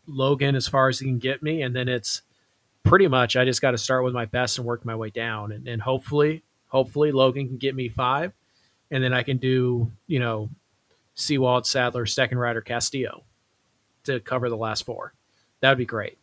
Logan 0.08 0.56
as 0.56 0.68
far 0.68 0.90
as 0.90 1.00
he 1.00 1.06
can 1.06 1.20
get 1.20 1.44
me, 1.44 1.62
and 1.62 1.76
then 1.76 1.88
it's 1.88 2.22
pretty 2.84 3.08
much 3.08 3.36
I 3.36 3.46
just 3.46 3.62
got 3.62 3.72
to 3.72 3.78
start 3.78 4.04
with 4.04 4.14
my 4.14 4.26
best 4.26 4.58
and 4.58 4.68
work 4.68 4.86
my 4.86 4.96
way 4.96 5.10
down, 5.10 5.52
and, 5.52 5.68
and 5.68 5.82
hopefully, 5.82 6.44
hopefully 6.68 7.12
Logan 7.12 7.48
can 7.48 7.58
get 7.58 7.76
me 7.76 7.90
five, 7.90 8.34
and 8.92 9.04
then 9.04 9.14
I 9.14 9.24
can 9.24 9.38
do 9.38 9.92
you 10.08 10.20
know 10.20 10.50
Sewald, 11.16 11.66
Sadler, 11.66 12.06
Steckenrider 12.06 12.64
Castillo 12.64 13.24
to 14.04 14.20
cover 14.20 14.50
the 14.50 14.58
last 14.58 14.86
four. 14.86 15.14
That 15.62 15.70
would 15.70 15.78
be 15.78 15.86
great. 15.86 16.18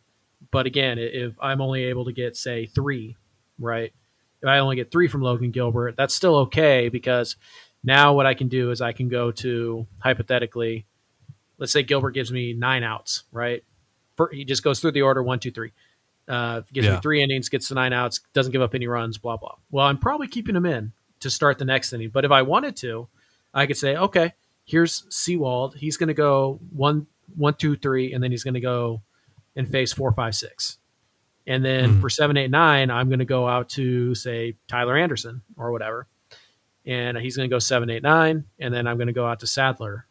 But 0.51 0.65
again, 0.65 0.97
if 0.97 1.33
I'm 1.41 1.61
only 1.61 1.85
able 1.85 2.05
to 2.05 2.11
get 2.11 2.35
say 2.35 2.65
three, 2.65 3.15
right? 3.59 3.93
If 4.41 4.47
I 4.47 4.59
only 4.59 4.75
get 4.75 4.91
three 4.91 5.07
from 5.07 5.21
Logan 5.21 5.51
Gilbert, 5.51 5.95
that's 5.95 6.15
still 6.15 6.35
okay 6.37 6.89
because 6.89 7.35
now 7.83 8.13
what 8.13 8.25
I 8.25 8.33
can 8.33 8.47
do 8.47 8.71
is 8.71 8.81
I 8.81 8.91
can 8.91 9.07
go 9.07 9.31
to 9.31 9.85
hypothetically, 9.99 10.85
let's 11.61 11.71
say 11.71 11.83
Gilbert 11.83 12.11
gives 12.11 12.31
me 12.31 12.53
nine 12.53 12.83
outs, 12.83 13.23
right? 13.31 13.63
For, 14.17 14.29
he 14.33 14.43
just 14.43 14.63
goes 14.63 14.81
through 14.81 14.91
the 14.91 15.03
order 15.03 15.21
one, 15.21 15.39
two, 15.39 15.51
three. 15.51 15.71
Uh, 16.27 16.61
gives 16.73 16.87
yeah. 16.87 16.95
me 16.95 17.01
three 17.01 17.21
innings, 17.21 17.49
gets 17.49 17.69
the 17.69 17.75
nine 17.75 17.93
outs, 17.93 18.19
doesn't 18.33 18.51
give 18.51 18.61
up 18.61 18.73
any 18.75 18.87
runs, 18.87 19.17
blah 19.17 19.37
blah. 19.37 19.55
Well, 19.69 19.85
I'm 19.85 19.97
probably 19.97 20.27
keeping 20.27 20.55
him 20.55 20.65
in 20.65 20.91
to 21.21 21.29
start 21.29 21.59
the 21.59 21.65
next 21.65 21.93
inning. 21.93 22.09
But 22.09 22.25
if 22.25 22.31
I 22.31 22.41
wanted 22.41 22.75
to, 22.77 23.07
I 23.53 23.67
could 23.67 23.77
say, 23.77 23.95
okay, 23.95 24.33
here's 24.65 25.03
Sewald. 25.09 25.75
He's 25.75 25.97
going 25.97 26.07
to 26.07 26.13
go 26.13 26.59
one, 26.71 27.05
one, 27.35 27.53
two, 27.53 27.75
three, 27.75 28.13
and 28.13 28.23
then 28.23 28.31
he's 28.31 28.43
going 28.43 28.55
to 28.55 28.59
go 28.59 29.01
and 29.55 29.69
face 29.69 29.93
four, 29.93 30.11
five, 30.13 30.35
six. 30.35 30.79
And 31.45 31.63
then 31.63 31.95
mm. 31.95 32.01
for 32.01 32.09
seven, 32.09 32.37
eight, 32.37 32.51
nine, 32.51 32.89
I'm 32.89 33.07
going 33.07 33.19
to 33.19 33.25
go 33.25 33.47
out 33.47 33.69
to 33.69 34.15
say 34.15 34.55
Tyler 34.67 34.97
Anderson 34.97 35.41
or 35.57 35.71
whatever, 35.71 36.07
and 36.85 37.17
he's 37.17 37.35
going 37.35 37.49
to 37.49 37.53
go 37.53 37.59
seven, 37.59 37.89
eight, 37.89 38.03
nine, 38.03 38.45
and 38.59 38.73
then 38.73 38.87
I'm 38.87 38.97
going 38.97 39.07
to 39.07 39.13
go 39.13 39.27
out 39.27 39.41
to 39.41 39.47
Sadler 39.47 40.05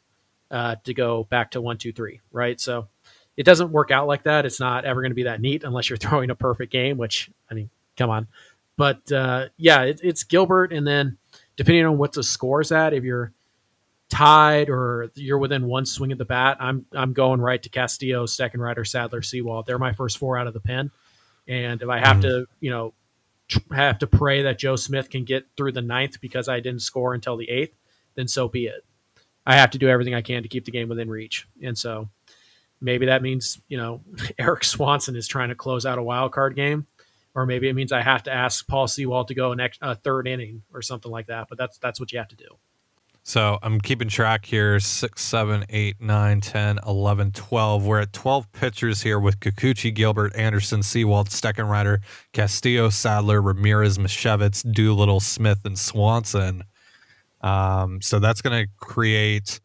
uh, 0.50 0.76
to 0.84 0.94
go 0.94 1.24
back 1.24 1.52
to 1.52 1.60
one, 1.60 1.78
two, 1.78 1.92
three. 1.92 2.20
Right. 2.32 2.60
So 2.60 2.88
it 3.36 3.44
doesn't 3.44 3.72
work 3.72 3.90
out 3.90 4.06
like 4.06 4.24
that. 4.24 4.44
It's 4.44 4.60
not 4.60 4.84
ever 4.84 5.00
going 5.00 5.12
to 5.12 5.16
be 5.16 5.22
that 5.24 5.40
neat 5.40 5.64
unless 5.64 5.88
you're 5.88 5.96
throwing 5.98 6.30
a 6.30 6.34
perfect 6.34 6.72
game, 6.72 6.98
which 6.98 7.30
I 7.50 7.54
mean, 7.54 7.70
come 7.96 8.10
on. 8.10 8.28
But 8.76 9.10
uh, 9.12 9.48
yeah, 9.56 9.82
it, 9.82 10.00
it's 10.02 10.24
Gilbert, 10.24 10.72
and 10.72 10.86
then 10.86 11.18
depending 11.56 11.84
on 11.84 11.98
what 11.98 12.12
the 12.12 12.22
score's 12.22 12.72
at, 12.72 12.94
if 12.94 13.04
you're 13.04 13.32
tied 14.08 14.70
or 14.70 15.10
you're 15.14 15.38
within 15.38 15.66
one 15.66 15.84
swing 15.84 16.12
of 16.12 16.18
the 16.18 16.24
bat, 16.24 16.56
I'm 16.60 16.86
I'm 16.92 17.12
going 17.12 17.40
right 17.40 17.62
to 17.62 17.68
Castillo, 17.68 18.24
Steckenrider, 18.24 18.86
Sadler, 18.86 19.22
Sewald. 19.22 19.66
They're 19.66 19.78
my 19.78 19.92
first 19.92 20.16
four 20.18 20.38
out 20.38 20.46
of 20.46 20.54
the 20.54 20.60
pen, 20.60 20.90
and 21.46 21.82
if 21.82 21.88
I 21.88 21.98
have 21.98 22.18
mm. 22.18 22.22
to, 22.22 22.46
you 22.60 22.70
know, 22.70 22.94
have 23.72 23.98
to 23.98 24.06
pray 24.06 24.42
that 24.42 24.58
Joe 24.58 24.76
Smith 24.76 25.10
can 25.10 25.24
get 25.24 25.46
through 25.56 25.72
the 25.72 25.82
ninth 25.82 26.20
because 26.20 26.48
I 26.48 26.60
didn't 26.60 26.80
score 26.80 27.12
until 27.12 27.36
the 27.36 27.50
eighth, 27.50 27.76
then 28.14 28.28
so 28.28 28.48
be 28.48 28.66
it. 28.66 28.84
I 29.46 29.54
have 29.56 29.70
to 29.70 29.78
do 29.78 29.88
everything 29.88 30.14
I 30.14 30.22
can 30.22 30.42
to 30.42 30.48
keep 30.48 30.64
the 30.64 30.70
game 30.70 30.88
within 30.88 31.08
reach, 31.08 31.46
and 31.62 31.76
so 31.76 32.08
maybe 32.80 33.06
that 33.06 33.22
means 33.22 33.60
you 33.68 33.76
know 33.76 34.00
Erik 34.38 34.64
Swanson 34.64 35.16
is 35.16 35.26
trying 35.26 35.48
to 35.48 35.54
close 35.54 35.86
out 35.86 35.98
a 35.98 36.02
wild 36.02 36.32
card 36.32 36.54
game, 36.54 36.86
or 37.34 37.46
maybe 37.46 37.68
it 37.68 37.74
means 37.74 37.92
I 37.92 38.02
have 38.02 38.22
to 38.24 38.32
ask 38.32 38.66
Paul 38.66 38.88
Sewald 38.88 39.28
to 39.28 39.34
go 39.34 39.54
next 39.54 39.78
a 39.82 39.94
third 39.94 40.26
inning 40.26 40.62
or 40.72 40.82
something 40.82 41.10
like 41.10 41.26
that. 41.26 41.48
But 41.48 41.58
that's 41.58 41.78
that's 41.78 42.00
what 42.00 42.12
you 42.12 42.18
have 42.18 42.28
to 42.28 42.36
do. 42.36 42.48
So 43.22 43.58
I'm 43.62 43.80
keeping 43.80 44.08
track 44.08 44.46
here 44.46 44.80
6, 44.80 45.22
7, 45.22 45.66
8, 45.68 46.00
9, 46.00 46.40
10, 46.40 46.78
11, 46.86 47.32
12. 47.32 47.86
We're 47.86 48.00
at 48.00 48.12
12 48.12 48.50
pitchers 48.52 49.02
here 49.02 49.20
with 49.20 49.40
Kikuchi, 49.40 49.94
Gilbert, 49.94 50.34
Anderson, 50.34 50.82
Sewald, 50.82 51.28
Steckenrider, 51.28 51.98
Castillo, 52.32 52.88
Sadler, 52.88 53.42
Ramirez, 53.42 53.98
Misiewicz, 53.98 54.72
Doolittle, 54.72 55.20
Smith, 55.20 55.60
and 55.64 55.78
Swanson. 55.78 56.64
Um, 57.40 58.00
so 58.02 58.18
that's 58.18 58.42
going 58.42 58.64
to 58.64 58.70
create 58.78 59.60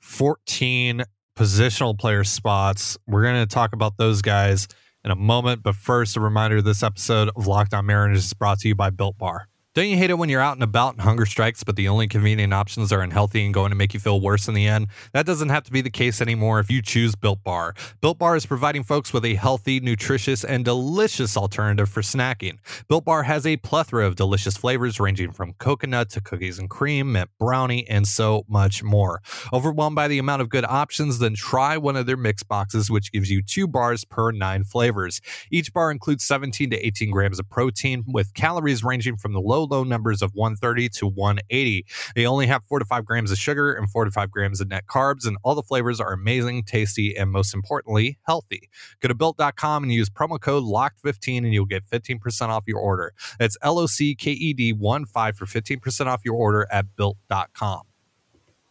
14 0.00 1.02
positional 1.36 1.98
player 1.98 2.24
spots. 2.24 2.96
We're 3.06 3.22
going 3.22 3.46
to 3.46 3.46
talk 3.46 3.72
about 3.72 3.96
those 3.96 4.22
guys 4.22 4.66
in 5.04 5.10
a 5.10 5.16
moment. 5.16 5.62
But 5.62 5.74
first, 5.74 6.16
a 6.16 6.20
reminder 6.20 6.60
this 6.62 6.82
episode 6.82 7.30
of 7.36 7.46
Locked 7.46 7.74
On 7.74 7.86
Mariners 7.86 8.26
is 8.26 8.34
brought 8.34 8.60
to 8.60 8.68
you 8.68 8.74
by 8.74 8.90
Built 8.90 9.18
Bar. 9.18 9.48
Don't 9.78 9.86
you 9.86 9.96
hate 9.96 10.10
it 10.10 10.18
when 10.18 10.28
you're 10.28 10.40
out 10.40 10.54
and 10.54 10.64
about 10.64 10.94
and 10.94 11.02
hunger 11.02 11.24
strikes, 11.24 11.62
but 11.62 11.76
the 11.76 11.86
only 11.86 12.08
convenient 12.08 12.52
options 12.52 12.90
are 12.90 13.00
unhealthy 13.00 13.44
and 13.44 13.54
going 13.54 13.70
to 13.70 13.76
make 13.76 13.94
you 13.94 14.00
feel 14.00 14.20
worse 14.20 14.48
in 14.48 14.54
the 14.54 14.66
end? 14.66 14.88
That 15.12 15.24
doesn't 15.24 15.50
have 15.50 15.62
to 15.62 15.70
be 15.70 15.82
the 15.82 15.88
case 15.88 16.20
anymore 16.20 16.58
if 16.58 16.68
you 16.68 16.82
choose 16.82 17.14
Built 17.14 17.44
Bar. 17.44 17.76
Built 18.00 18.18
Bar 18.18 18.34
is 18.34 18.44
providing 18.44 18.82
folks 18.82 19.12
with 19.12 19.24
a 19.24 19.36
healthy, 19.36 19.78
nutritious, 19.78 20.42
and 20.42 20.64
delicious 20.64 21.36
alternative 21.36 21.88
for 21.88 22.00
snacking. 22.00 22.58
Built 22.88 23.04
Bar 23.04 23.22
has 23.22 23.46
a 23.46 23.56
plethora 23.58 24.04
of 24.04 24.16
delicious 24.16 24.56
flavors 24.56 24.98
ranging 24.98 25.30
from 25.30 25.52
coconut 25.60 26.10
to 26.10 26.20
cookies 26.20 26.58
and 26.58 26.68
cream, 26.68 27.12
mint 27.12 27.30
brownie, 27.38 27.88
and 27.88 28.08
so 28.08 28.44
much 28.48 28.82
more. 28.82 29.22
Overwhelmed 29.52 29.94
by 29.94 30.08
the 30.08 30.18
amount 30.18 30.42
of 30.42 30.48
good 30.48 30.64
options? 30.64 31.20
Then 31.20 31.36
try 31.36 31.76
one 31.76 31.94
of 31.94 32.06
their 32.06 32.16
mix 32.16 32.42
boxes, 32.42 32.90
which 32.90 33.12
gives 33.12 33.30
you 33.30 33.42
two 33.42 33.68
bars 33.68 34.04
per 34.04 34.32
nine 34.32 34.64
flavors. 34.64 35.20
Each 35.52 35.72
bar 35.72 35.92
includes 35.92 36.24
17 36.24 36.70
to 36.70 36.84
18 36.84 37.12
grams 37.12 37.38
of 37.38 37.48
protein, 37.48 38.02
with 38.08 38.34
calories 38.34 38.82
ranging 38.82 39.16
from 39.16 39.34
the 39.34 39.40
low 39.40 39.67
low 39.68 39.84
numbers 39.84 40.22
of 40.22 40.32
130 40.34 40.88
to 40.90 41.06
180. 41.06 41.86
They 42.14 42.26
only 42.26 42.46
have 42.46 42.64
four 42.64 42.78
to 42.78 42.84
five 42.84 43.04
grams 43.04 43.30
of 43.30 43.38
sugar 43.38 43.72
and 43.72 43.90
four 43.90 44.04
to 44.04 44.10
five 44.10 44.30
grams 44.30 44.60
of 44.60 44.68
net 44.68 44.86
carbs, 44.86 45.26
and 45.26 45.36
all 45.42 45.54
the 45.54 45.62
flavors 45.62 46.00
are 46.00 46.12
amazing, 46.12 46.64
tasty, 46.64 47.16
and 47.16 47.30
most 47.30 47.54
importantly, 47.54 48.18
healthy. 48.26 48.68
Go 49.00 49.08
to 49.08 49.14
built.com 49.14 49.82
and 49.82 49.92
use 49.92 50.10
promo 50.10 50.40
code 50.40 50.64
LOCKED15 50.64 51.38
and 51.38 51.54
you'll 51.54 51.66
get 51.66 51.84
15% 51.86 52.48
off 52.48 52.64
your 52.66 52.78
order. 52.78 53.12
That's 53.38 53.56
L 53.62 53.78
O 53.78 53.86
C 53.86 54.14
K 54.14 54.32
E 54.32 54.52
D 54.52 54.72
1 54.72 55.06
5 55.06 55.36
for 55.36 55.46
15% 55.46 56.06
off 56.06 56.22
your 56.24 56.34
order 56.34 56.66
at 56.70 56.96
built.com. 56.96 57.82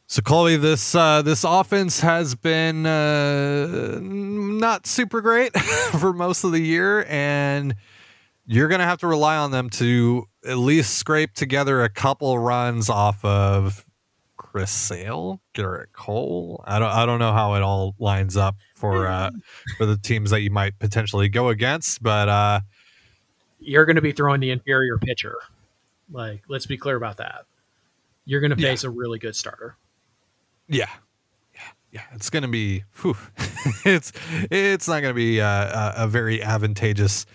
So, 0.10 0.22
Colby, 0.22 0.56
this 0.56 0.96
uh, 0.96 1.22
this 1.22 1.44
offense 1.44 2.00
has 2.00 2.34
been 2.34 2.86
uh, 2.86 4.00
not 4.02 4.88
super 4.88 5.20
great 5.20 5.54
for 6.00 6.14
most 6.14 6.46
of 6.46 6.54
the 6.54 6.62
year, 6.62 7.06
and 7.10 7.76
you're 8.48 8.70
going 8.70 8.80
to 8.80 8.86
have 8.86 9.00
to 9.00 9.08
rely 9.08 9.36
on 9.38 9.52
them 9.52 9.70
to 9.70 10.26
at 10.48 10.58
least 10.58 10.96
scrape 10.96 11.34
together 11.34 11.84
a 11.84 11.90
couple 11.90 12.40
runs 12.40 12.90
off 12.90 13.24
of 13.24 13.86
Chris 14.38 14.72
Sale, 14.72 15.42
Gerrit 15.54 15.92
Cole. 15.92 16.64
I 16.66 16.80
don't 16.80 16.90
I 16.90 17.06
don't 17.06 17.20
know 17.20 17.34
how 17.34 17.56
it 17.56 17.62
all 17.62 17.94
lines 18.00 18.38
up 18.38 18.56
for 18.74 19.06
uh, 19.06 19.32
for 19.78 19.86
the 19.86 19.98
teams 19.98 20.32
that 20.32 20.42
you 20.42 20.50
might 20.50 20.80
potentially 20.80 21.28
go 21.28 21.50
against, 21.50 22.02
but 22.02 22.30
uh, 22.30 22.62
you're 23.60 23.86
going 23.86 23.98
to 23.98 24.02
be 24.02 24.14
throwing 24.14 24.40
the 24.40 24.52
inferior 24.52 24.98
pitcher. 24.98 25.36
Like, 26.10 26.44
let's 26.48 26.66
be 26.66 26.78
clear 26.78 26.96
about 26.96 27.18
that. 27.18 27.46
You're 28.24 28.40
going 28.40 28.52
to 28.52 28.56
face 28.56 28.84
yeah. 28.84 28.90
a 28.90 28.94
really 28.94 29.20
good 29.20 29.36
starter. 29.36 29.76
Yeah, 30.70 30.90
yeah, 31.54 31.62
yeah. 31.92 32.04
It's 32.14 32.30
going 32.30 32.44
to 32.44 32.50
be. 32.50 32.86
Whew, 33.02 33.18
it's 33.86 34.14
it's 34.50 34.88
not 34.88 35.02
going 35.02 35.14
to 35.14 35.18
be 35.18 35.42
uh, 35.42 35.48
a, 36.00 36.04
a 36.06 36.08
very 36.08 36.42
advantageous 36.42 37.26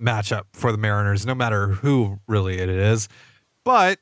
matchup 0.00 0.44
for 0.52 0.72
the 0.72 0.78
Mariners, 0.78 1.24
no 1.26 1.34
matter 1.34 1.68
who 1.68 2.18
really 2.26 2.58
it 2.58 2.68
is. 2.68 3.08
But 3.64 3.98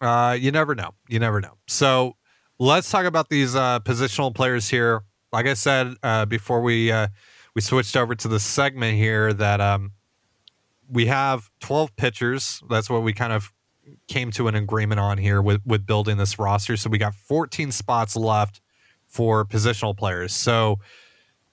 uh, 0.00 0.36
you 0.38 0.50
never 0.50 0.74
know. 0.74 0.90
You 1.08 1.18
never 1.18 1.40
know. 1.40 1.58
So 1.66 2.16
let's 2.58 2.90
talk 2.90 3.04
about 3.04 3.28
these 3.28 3.54
uh, 3.54 3.80
positional 3.80 4.34
players 4.34 4.68
here. 4.68 5.02
Like 5.32 5.46
I 5.46 5.54
said 5.54 5.94
uh, 6.02 6.24
before 6.26 6.60
we 6.60 6.90
uh, 6.90 7.08
we 7.54 7.60
switched 7.60 7.96
over 7.96 8.14
to 8.14 8.28
the 8.28 8.40
segment 8.40 8.96
here, 8.96 9.32
that 9.32 9.60
um, 9.60 9.92
we 10.88 11.06
have 11.06 11.50
12 11.60 11.96
pitchers. 11.96 12.62
That's 12.70 12.88
what 12.88 13.02
we 13.02 13.12
kind 13.12 13.32
of 13.32 13.52
came 14.06 14.30
to 14.32 14.48
an 14.48 14.54
agreement 14.54 15.00
on 15.00 15.18
here 15.18 15.42
with 15.42 15.60
with 15.66 15.86
building 15.86 16.16
this 16.16 16.38
roster. 16.38 16.76
So 16.76 16.88
we 16.88 16.98
got 16.98 17.14
14 17.14 17.72
spots 17.72 18.16
left 18.16 18.60
for 19.06 19.44
positional 19.44 19.96
players. 19.96 20.32
So 20.32 20.78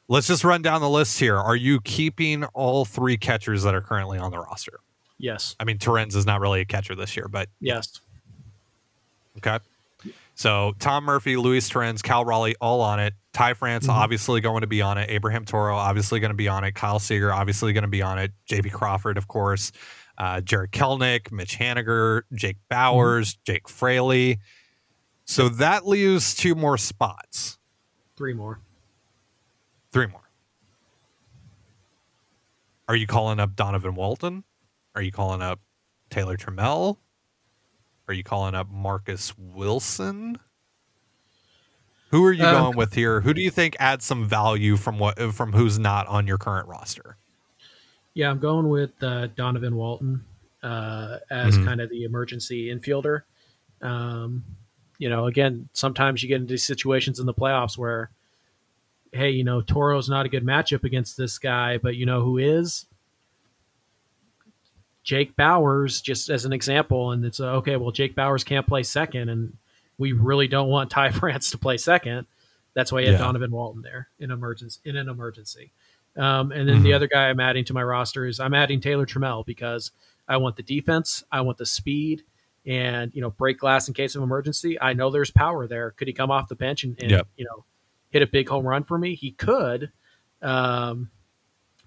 Let's 0.08 0.28
just 0.28 0.44
run 0.44 0.62
down 0.62 0.82
the 0.82 0.90
list 0.90 1.20
here. 1.20 1.38
Are 1.38 1.56
you 1.56 1.82
keeping 1.82 2.44
all 2.54 2.86
three 2.86 3.18
catchers 3.18 3.64
that 3.64 3.74
are 3.74 3.82
currently 3.82 4.18
on 4.20 4.32
the 4.32 4.38
roster? 4.40 4.80
Yes. 5.18 5.56
I 5.60 5.64
mean, 5.64 5.78
Torrens 5.80 6.16
is 6.16 6.26
not 6.26 6.42
really 6.42 6.62
a 6.62 6.66
catcher 6.66 6.94
this 6.96 7.16
year, 7.18 7.28
but 7.28 7.50
yes. 7.60 8.00
Okay. 9.38 9.60
So 10.36 10.74
Tom 10.80 11.06
Murphy, 11.06 11.38
Luis 11.38 11.70
Torrens, 11.70 12.02
Cal 12.02 12.26
Raleigh, 12.26 12.56
all 12.60 12.82
on 12.82 13.00
it. 13.00 13.14
Ty 13.34 13.54
France 13.54 13.88
Mhm. 13.88 13.94
obviously 13.94 14.42
going 14.42 14.62
to 14.62 14.68
be 14.68 14.82
on 14.82 14.98
it. 14.98 15.10
Abraham 15.10 15.46
Toro 15.46 15.76
obviously 15.76 16.20
going 16.20 16.32
to 16.32 16.36
be 16.38 16.48
on 16.50 16.64
it. 16.64 16.74
Kyle 16.76 17.00
Seager 17.00 17.34
obviously 17.34 17.74
going 17.74 17.84
to 17.84 17.88
be 17.90 18.02
on 18.02 18.20
it. 18.20 18.32
JP 18.50 18.72
Crawford, 18.74 19.18
of 19.18 19.28
course. 19.28 19.72
Uh, 20.18 20.40
Jarred 20.42 20.72
Kelenic, 20.72 21.32
Mitch 21.32 21.58
Haniger, 21.58 22.22
Jake 22.34 22.58
Bauers, 22.72 23.38
Jake 23.46 23.68
Fraley. 23.68 24.40
So 25.26 25.50
that 25.50 25.88
leaves 25.88 26.36
two 26.36 26.54
more 26.56 26.78
spots. 26.78 27.58
Three 28.16 28.34
more. 28.34 28.60
Three 29.96 30.08
more. 30.08 30.30
Are 32.90 32.98
you 32.98 33.08
calling 33.08 33.40
up 33.40 33.56
Donovan 33.56 33.96
Walton? 33.96 34.44
Are 34.94 35.02
you 35.02 35.10
calling 35.10 35.42
up 35.42 35.62
Taylor 36.10 36.36
Trammell? 36.36 36.98
Are 38.10 38.14
you 38.14 38.22
calling 38.22 38.56
up 38.56 38.70
Marcus 38.70 39.34
Wilson? 39.38 40.38
Who 42.10 42.26
are 42.26 42.34
you 42.34 42.46
Um, 42.46 42.52
going 42.52 42.76
with 42.76 42.94
here? 42.94 43.22
Who 43.22 43.34
do 43.34 43.40
you 43.42 43.50
think 43.50 43.78
adds 43.80 44.04
some 44.04 44.28
value 44.28 44.76
from 44.76 45.00
what 45.00 45.18
from 45.34 45.54
who's 45.54 45.80
not 45.80 46.08
on 46.08 46.28
your 46.28 46.38
current 46.40 46.68
roster? 46.68 47.16
Yeah, 48.16 48.30
I'm 48.30 48.40
going 48.40 48.68
with 48.68 49.02
uh, 49.02 49.28
Donovan 49.28 49.78
Walton 49.78 50.26
uh, 50.62 51.20
as 51.30 51.58
Mhm. 51.58 51.64
kind 51.64 51.80
of 51.80 51.90
the 51.90 52.04
emergency 52.04 52.66
infielder. 52.68 53.22
Um, 53.82 54.44
you 54.98 55.08
know, 55.08 55.28
again, 55.28 55.70
sometimes 55.72 56.22
you 56.22 56.28
get 56.28 56.42
into 56.42 56.58
situations 56.58 57.22
in 57.22 57.26
the 57.26 57.34
playoffs 57.34 57.78
where, 57.78 58.10
hey, 59.16 59.30
you 59.32 59.44
know, 59.44 59.62
Toro's 59.62 60.10
not 60.10 60.26
a 60.26 60.30
good 60.30 60.44
matchup 60.46 60.84
against 60.84 61.16
this 61.18 61.38
guy, 61.40 61.78
but 61.78 61.96
you 61.96 62.06
know 62.06 62.22
who 62.22 62.38
is? 62.38 62.86
Jake 65.04 65.36
Bauers, 65.36 66.02
just 66.02 66.30
as 66.30 66.46
an 66.46 66.54
example. 66.54 67.12
And 67.12 67.24
it's 67.24 67.40
uh, 67.40 67.54
okay, 67.58 67.76
well, 67.76 67.92
Jake 67.92 68.16
Bauers 68.16 68.44
can't 68.46 68.66
play 68.68 68.84
second, 68.84 69.30
and 69.30 69.56
we 69.98 70.12
really 70.14 70.48
don't 70.48 70.68
want 70.70 70.90
Ty 70.92 71.12
France 71.12 71.52
to 71.52 71.58
play 71.58 71.78
second. 71.78 72.26
That's 72.74 72.92
why 72.92 73.02
you 73.02 73.08
have 73.08 73.20
Yeah. 73.20 73.26
Donovan 73.26 73.52
Walton 73.52 73.82
there 73.82 74.10
in 74.20 74.32
emergency 74.32 74.80
in 74.84 74.98
an 74.98 75.08
emergency. 75.08 75.72
Um, 76.18 76.52
and 76.52 76.68
then 76.68 76.82
the 76.82 76.92
Mhm. 76.92 76.96
other 76.96 77.08
guy 77.08 77.30
I'm 77.30 77.40
adding 77.40 77.66
to 77.66 77.74
my 77.74 77.84
roster 77.84 78.26
is 78.26 78.40
I'm 78.40 78.54
adding 78.54 78.80
Taylor 78.80 79.06
Trammell 79.06 79.46
because 79.46 79.92
I 80.28 80.38
want 80.38 80.56
the 80.56 80.64
defense, 80.64 81.24
I 81.32 81.42
want 81.42 81.58
the 81.58 81.66
speed, 81.66 82.24
and 82.66 83.14
you 83.14 83.22
know 83.22 83.30
break 83.32 83.60
glass 83.60 83.88
in 83.88 83.94
case 83.94 84.16
of 84.16 84.24
emergency. 84.24 84.80
I 84.82 84.94
know 84.94 85.10
there's 85.10 85.30
power 85.32 85.68
there. 85.68 85.92
Could 85.92 86.08
he 86.08 86.14
come 86.14 86.32
off 86.32 86.48
the 86.48 86.56
bench 86.56 86.84
and, 86.84 86.98
and 87.00 87.12
Yep. 87.12 87.28
you 87.38 87.46
know 87.46 87.64
hit 88.10 88.22
a 88.22 88.28
big 88.28 88.50
home 88.50 88.66
run 88.66 88.84
for 88.84 88.98
me? 88.98 89.16
He 89.16 89.32
could. 89.32 89.92
Um, 90.42 91.10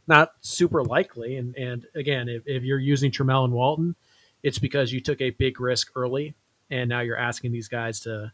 not 0.06 0.32
super 0.40 0.82
likely. 0.82 1.36
And 1.36 1.54
and 1.56 1.86
again, 1.94 2.28
if, 2.28 2.42
if 2.46 2.62
you're 2.64 2.78
using 2.78 3.10
Trammell 3.10 3.44
and 3.44 3.52
Walton, 3.52 3.94
it's 4.42 4.58
because 4.58 4.92
you 4.92 5.00
took 5.00 5.20
a 5.20 5.30
big 5.30 5.60
risk 5.60 5.92
early, 5.94 6.34
and 6.70 6.88
now 6.88 7.00
you're 7.00 7.16
asking 7.16 7.52
these 7.52 7.68
guys 7.68 8.00
to, 8.00 8.32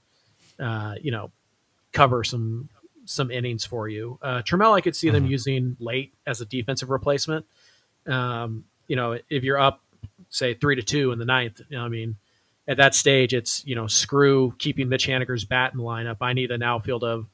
uh, 0.60 0.94
you 1.00 1.10
know, 1.10 1.30
cover 1.92 2.22
some 2.24 2.68
some 3.06 3.30
innings 3.30 3.64
for 3.64 3.88
you. 3.88 4.18
Uh, 4.22 4.40
Trammell, 4.42 4.72
I 4.74 4.80
could 4.80 4.96
see 4.96 5.10
them 5.10 5.26
Mhm. 5.26 5.30
using 5.30 5.76
late 5.78 6.14
as 6.26 6.40
a 6.40 6.46
defensive 6.46 6.88
replacement. 6.90 7.44
Um, 8.06 8.64
you 8.86 8.96
know, 8.96 9.18
if 9.28 9.42
you're 9.44 9.58
up, 9.58 9.82
say 10.30 10.54
three 10.54 10.76
to 10.76 10.82
two 10.82 11.12
in 11.12 11.18
the 11.18 11.24
ninth, 11.24 11.60
you 11.68 11.76
know, 11.76 11.84
I 11.84 11.88
mean, 11.88 12.16
at 12.66 12.76
that 12.78 12.94
stage, 12.94 13.34
it's 13.34 13.64
you 13.66 13.74
know, 13.74 13.86
screw 13.88 14.54
keeping 14.58 14.88
Mitch 14.88 15.06
Haniger's 15.06 15.44
bat 15.44 15.72
in 15.72 15.78
the 15.78 15.84
lineup. 15.84 16.18
I 16.20 16.32
need 16.32 16.50
an 16.50 16.62
outfield 16.62 17.02
of 17.04 17.26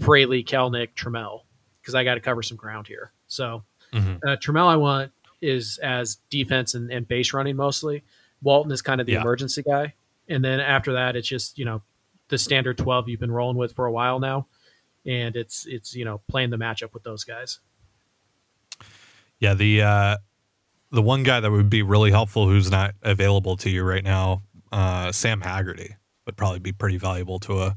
Fraley, 0.00 0.42
Kelenic, 0.44 0.88
Trammell 0.94 1.42
because 1.80 1.94
I 1.94 2.04
got 2.04 2.14
to 2.14 2.20
cover 2.20 2.42
some 2.42 2.56
ground 2.56 2.86
here. 2.86 3.12
So 3.28 3.64
Mhm. 3.92 4.16
uh, 4.26 4.36
Trammell, 4.36 4.66
I 4.68 4.76
want 4.76 5.12
is 5.40 5.78
as 5.78 6.16
defense 6.30 6.74
and, 6.74 6.90
and 6.90 7.06
base 7.06 7.32
running 7.32 7.56
mostly. 7.56 8.02
Walton 8.42 8.72
is 8.72 8.82
kind 8.82 9.00
of 9.00 9.06
the 9.06 9.12
Yeah. 9.14 9.20
emergency 9.22 9.62
guy, 9.62 9.94
and 10.28 10.44
then 10.44 10.60
after 10.60 10.92
that, 10.94 11.16
it's 11.16 11.28
just 11.28 11.58
you 11.58 11.64
know 11.64 11.82
the 12.28 12.38
standard 12.38 12.76
twelve 12.78 13.08
you've 13.08 13.20
been 13.20 13.30
rolling 13.32 13.56
with 13.56 13.72
for 13.72 13.86
a 13.86 13.92
while 13.92 14.18
now, 14.20 14.46
and 15.06 15.34
it's 15.36 15.66
it's 15.66 15.94
you 15.94 16.04
know 16.04 16.20
playing 16.28 16.50
the 16.50 16.56
matchup 16.58 16.92
with 16.92 17.02
those 17.04 17.24
guys. 17.24 17.60
Yeah, 19.40 19.54
the 19.54 19.82
uh, 19.82 20.16
the 20.90 21.02
one 21.02 21.22
guy 21.22 21.40
that 21.40 21.50
would 21.50 21.70
be 21.70 21.82
really 21.82 22.10
helpful 22.10 22.48
who's 22.48 22.70
not 22.70 22.94
available 23.02 23.56
to 23.58 23.70
you 23.70 23.82
right 23.84 24.02
now, 24.04 24.42
uh, 24.72 25.12
Sam 25.12 25.40
Haggerty 25.40 25.94
would 26.26 26.36
probably 26.36 26.58
be 26.60 26.72
pretty 26.72 26.98
valuable 26.98 27.38
to 27.40 27.60
a 27.62 27.76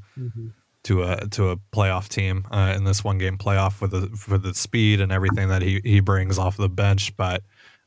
to 0.84 1.02
a 1.02 1.28
to 1.28 1.50
a 1.50 1.56
playoff 1.56 2.08
team 2.08 2.46
uh, 2.50 2.74
in 2.76 2.84
this 2.84 3.04
one 3.04 3.18
game 3.18 3.38
playoff 3.38 3.80
with 3.80 3.92
the 3.92 4.08
for 4.16 4.38
the 4.38 4.54
speed 4.54 5.00
and 5.00 5.12
everything 5.12 5.48
that 5.48 5.62
he 5.62 5.80
he 5.84 6.00
brings 6.00 6.38
off 6.38 6.56
the 6.56 6.68
bench. 6.68 7.16
But 7.16 7.42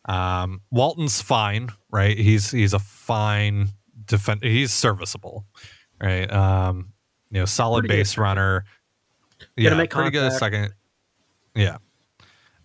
um, 0.05 0.61
Walton's 0.71 1.21
fine, 1.21 1.69
right? 1.91 2.17
He's 2.17 2.51
he's 2.51 2.73
a 2.73 2.79
fine 2.79 3.69
defend. 4.05 4.43
He's 4.43 4.71
serviceable, 4.71 5.45
right? 6.01 6.31
Um, 6.31 6.93
you 7.31 7.39
know, 7.39 7.45
solid 7.45 7.81
Pretty 7.81 8.01
base 8.01 8.17
runner. 8.17 8.65
Yeah, 9.57 9.85
pretty 9.87 10.11
good 10.11 10.31
second. 10.33 10.73
Yeah. 11.53 11.77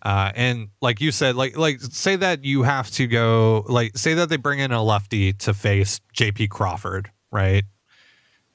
Uh, 0.03 0.31
and 0.35 0.69
like 0.81 0.99
you 0.99 1.11
said, 1.11 1.35
like 1.35 1.55
like 1.57 1.79
say 1.79 2.15
that 2.15 2.43
you 2.43 2.63
have 2.63 2.89
to 2.91 3.05
go 3.05 3.65
like 3.67 3.97
say 3.97 4.15
that 4.15 4.29
they 4.29 4.37
bring 4.37 4.59
in 4.59 4.71
a 4.71 4.81
lefty 4.81 5.33
to 5.33 5.53
face 5.53 5.99
J.P. 6.13 6.47
Crawford, 6.47 7.11
right? 7.31 7.63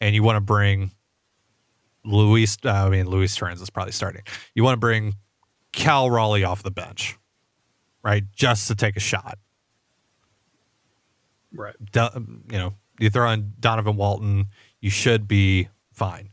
And 0.00 0.14
you 0.14 0.22
want 0.22 0.36
to 0.36 0.40
bring 0.40 0.90
Luis. 2.06 2.56
Uh, 2.64 2.70
I 2.70 2.88
mean, 2.88 3.06
Luis 3.06 3.34
Torrens 3.34 3.60
is 3.60 3.70
probably 3.70 3.92
starting. 3.92 4.22
You 4.54 4.64
want 4.64 4.74
to 4.74 4.80
bring 4.80 5.14
Cal 5.72 6.10
Raleigh 6.10 6.44
off 6.44 6.62
the 6.62 6.70
bench, 6.70 7.18
right? 8.02 8.24
Just 8.34 8.68
to 8.68 8.74
take 8.74 8.96
a 8.96 9.00
shot. 9.00 9.38
Right. 11.52 11.74
Do, 11.92 12.08
you 12.50 12.58
know, 12.58 12.74
you 12.98 13.10
throw 13.10 13.30
in 13.30 13.52
Donovan 13.58 13.96
Walton, 13.96 14.48
you 14.80 14.90
should 14.90 15.26
be 15.28 15.68
fine. 15.92 16.30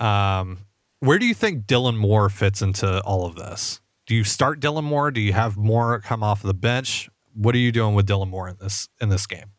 Um, 0.00 0.58
where 1.00 1.18
do 1.18 1.26
you 1.26 1.34
think 1.34 1.66
Dylan 1.66 1.96
Moore 1.96 2.28
fits 2.28 2.62
into 2.62 3.00
all 3.02 3.26
of 3.26 3.34
this? 3.34 3.80
Do 4.06 4.14
you 4.14 4.24
start 4.24 4.60
Dylan 4.60 4.84
Moore? 4.84 5.10
Do 5.10 5.20
you 5.20 5.32
have 5.32 5.56
Moore 5.56 6.00
come 6.00 6.22
off 6.22 6.42
the 6.42 6.54
bench? 6.54 7.08
What 7.34 7.54
are 7.54 7.58
you 7.58 7.72
doing 7.72 7.94
with 7.94 8.06
Dylan 8.06 8.28
Moore 8.28 8.48
in 8.48 8.56
this 8.60 8.88
in 9.00 9.08
this 9.08 9.26
game? 9.26 9.52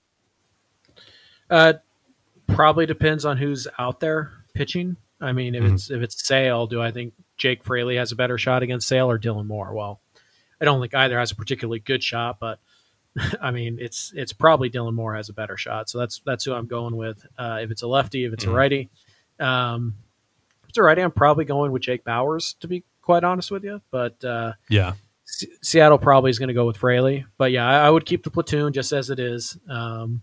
Uh, 1.50 1.74
probably 2.48 2.86
depends 2.86 3.26
on 3.26 3.38
who's 3.38 3.68
out 3.78 4.00
there 4.00 4.32
pitching. 4.54 4.96
I 5.24 5.32
mean, 5.32 5.56
if 5.56 5.64
Mhm. 5.64 5.74
it's 5.74 5.90
if 5.90 6.02
it's 6.02 6.26
Sale, 6.28 6.68
do 6.68 6.82
I 6.82 6.92
think 6.92 7.14
Jake 7.38 7.64
Fraley 7.64 7.96
has 7.96 8.12
a 8.12 8.16
better 8.16 8.38
shot 8.38 8.62
against 8.64 8.88
Sale 8.88 9.10
or 9.10 9.18
Dylan 9.18 9.48
Moore? 9.48 9.74
Well, 9.74 10.02
I 10.62 10.66
don't 10.66 10.82
think 10.82 10.94
either 10.94 11.18
has 11.18 11.32
a 11.32 11.36
particularly 11.36 11.80
good 11.80 12.04
shot, 12.04 12.40
but 12.40 12.60
I 13.42 13.52
mean, 13.52 13.78
it's 13.80 14.12
it's 14.16 14.34
probably 14.34 14.70
Dylan 14.70 14.94
Moore 14.94 15.16
has 15.16 15.30
a 15.30 15.34
better 15.34 15.56
shot. 15.58 15.90
So 15.90 15.98
that's 16.00 16.20
that's 16.26 16.44
who 16.44 16.54
I'm 16.54 16.68
going 16.68 16.96
with. 16.96 17.26
Uh, 17.38 17.60
if 17.62 17.72
it's 17.72 17.82
a 17.84 17.88
lefty, 17.88 18.26
if 18.26 18.34
it's 18.34 18.46
Mhm. 18.46 18.50
a 18.52 18.56
righty, 18.56 18.90
um, 19.40 19.96
if 20.64 20.70
it's 20.70 20.78
a 20.78 20.84
righty, 20.84 21.02
I'm 21.02 21.12
probably 21.12 21.46
going 21.46 21.72
with 21.72 21.84
Jake 21.84 22.04
Bauers 22.04 22.58
to 22.60 22.68
be 22.68 22.84
quite 23.02 23.24
honest 23.24 23.50
with 23.52 23.64
you. 23.64 23.82
But 23.92 24.24
uh, 24.26 24.54
Yeah, 24.70 24.94
Se- 25.26 25.48
Seattle 25.62 25.98
probably 26.00 26.32
is 26.32 26.40
going 26.40 26.48
to 26.50 26.54
go 26.54 26.66
with 26.68 26.78
Fraley. 26.78 27.26
But 27.38 27.52
yeah, 27.52 27.68
I, 27.68 27.88
I 27.88 27.90
would 27.90 28.06
keep 28.06 28.24
the 28.24 28.32
platoon 28.32 28.74
just 28.74 28.92
as 28.92 29.10
it 29.10 29.20
is. 29.20 29.58
Um, 29.70 30.22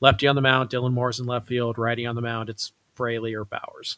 lefty 0.00 0.26
on 0.28 0.34
the 0.36 0.40
mound, 0.42 0.70
Dylan 0.70 0.92
Moore's 0.92 1.20
in 1.20 1.26
left 1.26 1.46
field. 1.48 1.78
Righty 1.78 2.06
on 2.06 2.14
the 2.14 2.20
mound, 2.22 2.48
it's 2.48 2.72
Fraley 2.94 3.34
or 3.34 3.44
Bauers. 3.44 3.96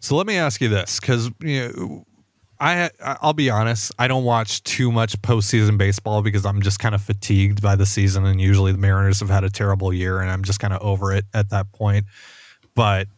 So 0.00 0.16
let 0.16 0.26
me 0.26 0.36
ask 0.36 0.60
you 0.60 0.68
this, 0.68 1.00
because 1.00 1.30
you 1.40 1.68
know, 1.68 2.04
I 2.60 2.90
I'll 3.00 3.32
be 3.32 3.50
honest, 3.50 3.92
I 3.98 4.08
don't 4.08 4.24
watch 4.24 4.62
too 4.62 4.90
much 4.92 5.20
postseason 5.22 5.78
baseball 5.78 6.22
because 6.22 6.46
I'm 6.46 6.62
just 6.62 6.78
kind 6.78 6.94
of 6.94 7.02
fatigued 7.02 7.60
by 7.60 7.76
the 7.76 7.86
season, 7.86 8.24
and 8.24 8.40
usually 8.40 8.72
the 8.72 8.78
Mariners 8.78 9.20
have 9.20 9.30
had 9.30 9.44
a 9.44 9.50
terrible 9.50 9.92
year, 9.92 10.20
and 10.20 10.30
I'm 10.30 10.42
just 10.42 10.60
kind 10.60 10.72
of 10.72 10.80
over 10.82 11.12
it 11.12 11.24
at 11.34 11.50
that 11.50 11.72
point. 11.72 12.06
But 12.74 13.08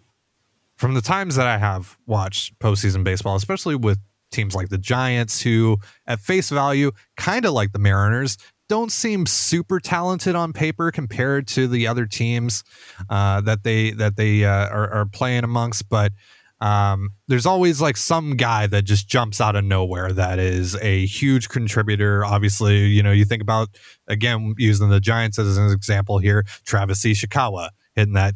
from 0.77 0.95
the 0.95 1.01
times 1.01 1.37
that 1.37 1.47
I 1.47 1.59
have 1.59 1.97
watched 2.07 2.59
postseason 2.59 3.05
baseball, 3.05 3.37
especially 3.37 3.75
with 3.77 3.99
teams 4.31 4.55
like 4.55 4.69
the 4.69 4.79
Giants, 4.79 5.41
who 5.41 5.79
at 6.07 6.21
face 6.21 6.51
value, 6.51 6.93
kind 7.17 7.45
of 7.45 7.53
like 7.53 7.73
the 7.73 7.79
Mariners, 7.79 8.39
don't 8.69 8.93
seem 8.93 9.27
super 9.27 9.81
talented 9.81 10.35
on 10.35 10.53
paper 10.53 10.91
compared 10.91 11.49
to 11.49 11.67
the 11.67 11.87
other 11.87 12.07
teams 12.07 12.63
uh, 13.09 13.41
that 13.41 13.63
they 13.63 13.93
that 13.93 14.17
they 14.17 14.45
uh, 14.45 14.69
are, 14.69 14.91
are 14.91 15.07
playing 15.07 15.45
amongst, 15.45 15.89
but 15.89 16.13
um, 16.61 17.11
there's 17.29 17.47
always 17.47 17.81
like 17.81 17.97
some 17.97 18.37
guy 18.37 18.67
that 18.67 18.83
just 18.83 19.09
jumps 19.09 19.41
out 19.41 19.55
of 19.55 19.65
nowhere 19.65 20.13
that 20.13 20.39
is 20.39 20.77
a 20.77 21.07
huge 21.07 21.49
contributor. 21.49 22.25
Obviously, 22.25 22.87
you 22.87 23.03
know, 23.03 23.13
you 23.13 23.25
think 23.25 23.43
about 23.43 23.69
again 24.09 24.55
using 24.59 24.89
the 24.89 25.01
Giants 25.01 25.39
as 25.39 25.57
an 25.57 25.71
example 25.71 26.19
here, 26.19 26.45
Travis 26.65 27.05
Ishikawa 27.05 27.71
hitting 27.95 28.15
that 28.15 28.35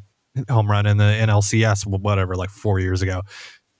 home 0.48 0.70
run 0.70 0.86
in 0.86 0.96
the 0.96 1.04
NLCS, 1.04 1.86
whatever, 1.86 2.36
like 2.36 2.50
four 2.50 2.78
years 2.78 3.02
ago. 3.02 3.22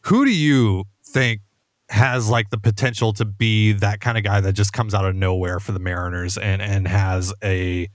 Who 0.02 0.24
do 0.24 0.32
you 0.32 0.84
think 1.04 1.40
has 1.88 2.28
like 2.28 2.50
the 2.50 2.58
potential 2.58 3.12
to 3.12 3.24
be 3.24 3.72
that 3.72 4.00
kind 4.00 4.16
of 4.16 4.24
guy 4.24 4.40
that 4.40 4.54
just 4.54 4.72
comes 4.72 4.94
out 4.94 5.04
of 5.04 5.14
nowhere 5.14 5.60
for 5.60 5.72
the 5.72 5.78
Mariners 5.78 6.36
and 6.36 6.60
and 6.60 6.88
has 6.88 7.32
a 7.44 7.88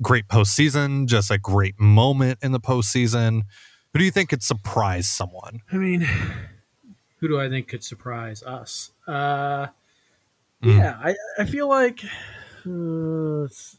great 0.00 0.28
postseason, 0.28 1.06
just 1.06 1.30
a 1.30 1.38
great 1.38 1.78
moment 1.78 2.38
in 2.42 2.52
the 2.52 2.60
postseason? 2.60 3.42
Who 3.96 4.00
do 4.00 4.04
you 4.04 4.10
think 4.10 4.28
could 4.28 4.42
surprise 4.42 5.08
someone? 5.08 5.62
I 5.72 5.76
mean, 5.76 6.06
who 7.16 7.28
do 7.28 7.40
I 7.40 7.48
think 7.48 7.68
could 7.68 7.82
surprise 7.82 8.42
us? 8.42 8.90
Uh, 9.08 9.68
Mm. 10.62 10.78
Yeah, 10.78 10.98
I, 11.02 11.14
I 11.38 11.44
feel 11.46 11.66
like 11.66 12.04
uh, 12.04 13.44
it's, 13.44 13.78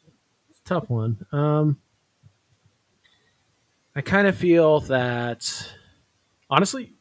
it's 0.50 0.60
a 0.60 0.64
tough 0.64 0.90
one. 0.90 1.24
Um, 1.32 1.78
I 3.96 4.02
kind 4.02 4.26
of 4.28 4.36
feel 4.36 4.80
that, 4.82 5.72
honestly, 6.50 6.94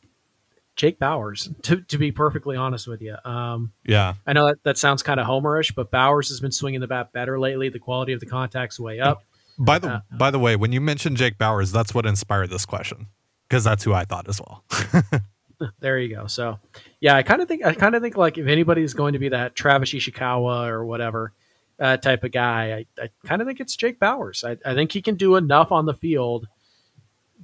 Jake 0.76 0.98
Bauers, 0.98 1.54
To, 1.62 1.80
to 1.82 1.96
be 1.96 2.12
perfectly 2.12 2.56
honest 2.56 2.86
with 2.86 3.00
you, 3.00 3.16
um, 3.24 3.72
Yeah. 3.86 4.12
I 4.26 4.34
know 4.34 4.46
that, 4.48 4.62
that 4.64 4.78
sounds 4.78 5.02
kind 5.02 5.18
of 5.18 5.26
homerish, 5.26 5.74
but 5.74 5.90
Bauers 5.90 6.28
has 6.28 6.40
been 6.40 6.52
swinging 6.52 6.80
the 6.80 6.86
bat 6.86 7.12
better 7.12 7.40
lately. 7.40 7.70
The 7.70 7.78
quality 7.78 8.12
of 8.12 8.20
the 8.20 8.26
contact's 8.26 8.78
way 8.78 9.00
up. 9.00 9.22
By 9.58 9.78
the 9.78 10.02
by 10.10 10.30
the 10.30 10.38
way, 10.38 10.56
when 10.56 10.72
you 10.72 10.80
mentioned 10.80 11.16
Jake 11.16 11.38
Bauers, 11.38 11.72
that's 11.72 11.94
what 11.94 12.06
inspired 12.06 12.50
this 12.50 12.66
question 12.66 13.06
because 13.48 13.64
that's 13.64 13.84
who 13.84 13.94
I 13.94 14.04
thought 14.04 14.28
as 14.28 14.40
well. 14.40 14.64
There 15.80 15.98
you 15.98 16.14
go. 16.14 16.26
So, 16.26 16.58
yeah, 17.00 17.16
I 17.16 17.22
kind 17.22 17.40
of 17.40 17.48
think 17.48 17.64
I 17.64 17.72
kind 17.74 17.94
of 17.94 18.02
think 18.02 18.16
like 18.16 18.38
if 18.38 18.46
anybody's 18.46 18.94
going 18.94 19.14
to 19.14 19.18
be 19.18 19.30
that 19.30 19.54
Travis 19.54 19.92
Ishikawa 19.92 20.68
or 20.68 20.84
whatever 20.84 21.32
uh, 21.80 21.96
type 21.96 22.24
of 22.24 22.32
guy, 22.32 22.86
I, 22.98 23.02
I 23.02 23.10
kind 23.24 23.40
of 23.40 23.48
think 23.48 23.60
it's 23.60 23.76
Jake 23.76 23.98
Bauers. 23.98 24.44
I, 24.44 24.70
I 24.70 24.74
think 24.74 24.92
he 24.92 25.00
can 25.00 25.14
do 25.14 25.36
enough 25.36 25.72
on 25.72 25.86
the 25.86 25.94
field 25.94 26.46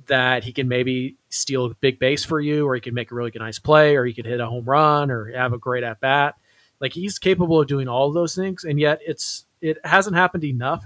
that 0.06 0.44
he 0.44 0.52
can 0.52 0.68
maybe 0.68 1.16
steal 1.30 1.66
a 1.66 1.74
big 1.74 1.98
base 1.98 2.24
for 2.24 2.40
you, 2.40 2.66
or 2.66 2.74
he 2.74 2.80
can 2.80 2.94
make 2.94 3.10
a 3.10 3.14
really 3.14 3.30
good 3.30 3.40
nice 3.40 3.58
play, 3.58 3.96
or 3.96 4.04
he 4.04 4.12
could 4.12 4.26
hit 4.26 4.40
a 4.40 4.46
home 4.46 4.64
run, 4.64 5.10
or 5.10 5.32
have 5.32 5.52
a 5.52 5.58
great 5.58 5.84
at 5.84 6.00
bat. 6.00 6.34
Like 6.80 6.92
he's 6.92 7.18
capable 7.18 7.60
of 7.60 7.68
doing 7.68 7.88
all 7.88 8.08
of 8.08 8.14
those 8.14 8.34
things, 8.34 8.64
and 8.64 8.78
yet 8.78 9.00
it's 9.06 9.46
it 9.60 9.78
hasn't 9.84 10.16
happened 10.16 10.44
enough 10.44 10.84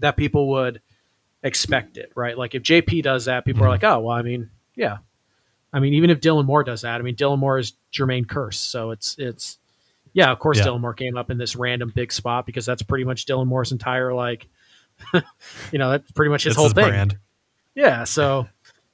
that 0.00 0.16
people 0.16 0.48
would 0.50 0.80
expect 1.42 1.96
it, 1.96 2.12
right? 2.16 2.36
Like 2.36 2.54
if 2.54 2.62
JP 2.62 3.02
does 3.02 3.26
that, 3.26 3.44
people 3.44 3.62
are 3.64 3.66
Mhm. 3.66 3.70
like, 3.70 3.84
oh, 3.84 4.00
well, 4.00 4.16
I 4.16 4.22
mean, 4.22 4.50
yeah. 4.74 4.98
I 5.72 5.80
mean, 5.80 5.94
even 5.94 6.10
if 6.10 6.20
Dylan 6.20 6.46
Moore 6.46 6.64
does 6.64 6.82
that, 6.82 6.98
I 6.98 7.02
mean, 7.02 7.14
Dylan 7.16 7.38
Moore 7.38 7.58
is 7.58 7.74
Jermaine 7.92 8.26
Curse, 8.28 8.58
so 8.58 8.90
it's 8.90 9.16
it's 9.18 9.58
yeah, 10.14 10.32
of 10.32 10.38
course, 10.38 10.58
Yeah. 10.58 10.64
Dylan 10.66 10.80
Moore 10.80 10.94
came 10.94 11.16
up 11.16 11.30
in 11.30 11.36
this 11.38 11.54
random 11.54 11.92
big 11.94 12.12
spot 12.12 12.46
because 12.46 12.64
that's 12.66 12.82
pretty 12.82 13.04
much 13.04 13.26
Dylan 13.26 13.46
Moore's 13.46 13.72
entire 13.72 14.12
like, 14.14 14.46
you 15.14 15.78
know, 15.78 15.90
that's 15.90 16.10
pretty 16.12 16.30
much 16.30 16.44
his 16.44 16.52
it's 16.52 16.56
whole 16.56 16.66
his 16.66 16.72
thing. 16.72 16.88
brand. 16.88 17.18
Yeah, 17.74 18.04
so 18.04 18.48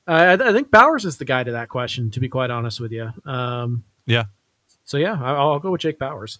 uh, 0.06 0.10
I, 0.10 0.32
I 0.34 0.52
think 0.52 0.70
Bauers 0.70 1.04
is 1.06 1.16
the 1.16 1.24
guy 1.24 1.44
to 1.44 1.52
that 1.52 1.68
question. 1.68 2.10
To 2.10 2.20
be 2.20 2.28
quite 2.28 2.50
honest 2.50 2.80
with 2.80 2.92
you, 2.92 3.10
um, 3.24 3.84
Yeah. 4.06 4.24
So 4.84 4.98
yeah, 4.98 5.14
I, 5.18 5.32
I'll 5.34 5.60
go 5.60 5.70
with 5.70 5.80
Jake 5.80 5.98
Bauers. 5.98 6.38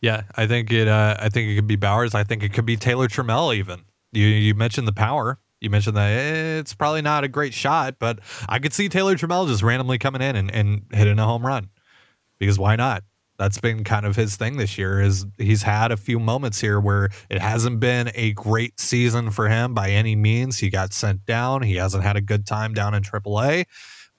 Yeah, 0.00 0.22
I 0.36 0.46
think 0.46 0.70
it. 0.70 0.88
Uh, 0.88 1.16
I 1.18 1.28
think 1.28 1.50
it 1.50 1.56
could 1.56 1.66
be 1.66 1.76
Bauers. 1.76 2.14
I 2.14 2.24
think 2.24 2.42
it 2.42 2.52
could 2.52 2.66
be 2.66 2.76
Taylor 2.76 3.08
Trammell. 3.08 3.54
Even 3.54 3.82
you. 4.12 4.26
You 4.26 4.54
mentioned 4.54 4.86
the 4.86 4.92
power. 4.92 5.38
You 5.60 5.70
mentioned 5.70 5.96
that 5.96 6.10
it's 6.10 6.74
probably 6.74 7.02
not 7.02 7.24
a 7.24 7.28
great 7.28 7.54
shot, 7.54 7.96
but 7.98 8.20
I 8.48 8.58
could 8.58 8.72
see 8.72 8.88
Taylor 8.88 9.16
Trammell 9.16 9.48
just 9.48 9.62
randomly 9.62 9.98
coming 9.98 10.20
in 10.20 10.36
and, 10.36 10.50
and 10.50 10.82
hitting 10.92 11.18
a 11.18 11.24
home 11.24 11.46
run 11.46 11.70
because 12.38 12.58
why 12.58 12.76
not? 12.76 13.02
That's 13.38 13.60
been 13.60 13.84
kind 13.84 14.06
of 14.06 14.16
his 14.16 14.36
thing 14.36 14.56
this 14.56 14.78
year. 14.78 15.00
Is 15.00 15.26
he's 15.38 15.62
had 15.62 15.92
a 15.92 15.96
few 15.96 16.18
moments 16.18 16.60
here 16.60 16.80
where 16.80 17.10
it 17.28 17.40
hasn't 17.40 17.80
been 17.80 18.10
a 18.14 18.32
great 18.32 18.80
season 18.80 19.30
for 19.30 19.48
him 19.48 19.74
by 19.74 19.90
any 19.90 20.16
means. 20.16 20.58
He 20.58 20.70
got 20.70 20.92
sent 20.94 21.26
down. 21.26 21.62
He 21.62 21.76
hasn't 21.76 22.02
had 22.02 22.16
a 22.16 22.22
good 22.22 22.46
time 22.46 22.72
down 22.72 22.94
in 22.94 23.02
AAA, 23.02 23.64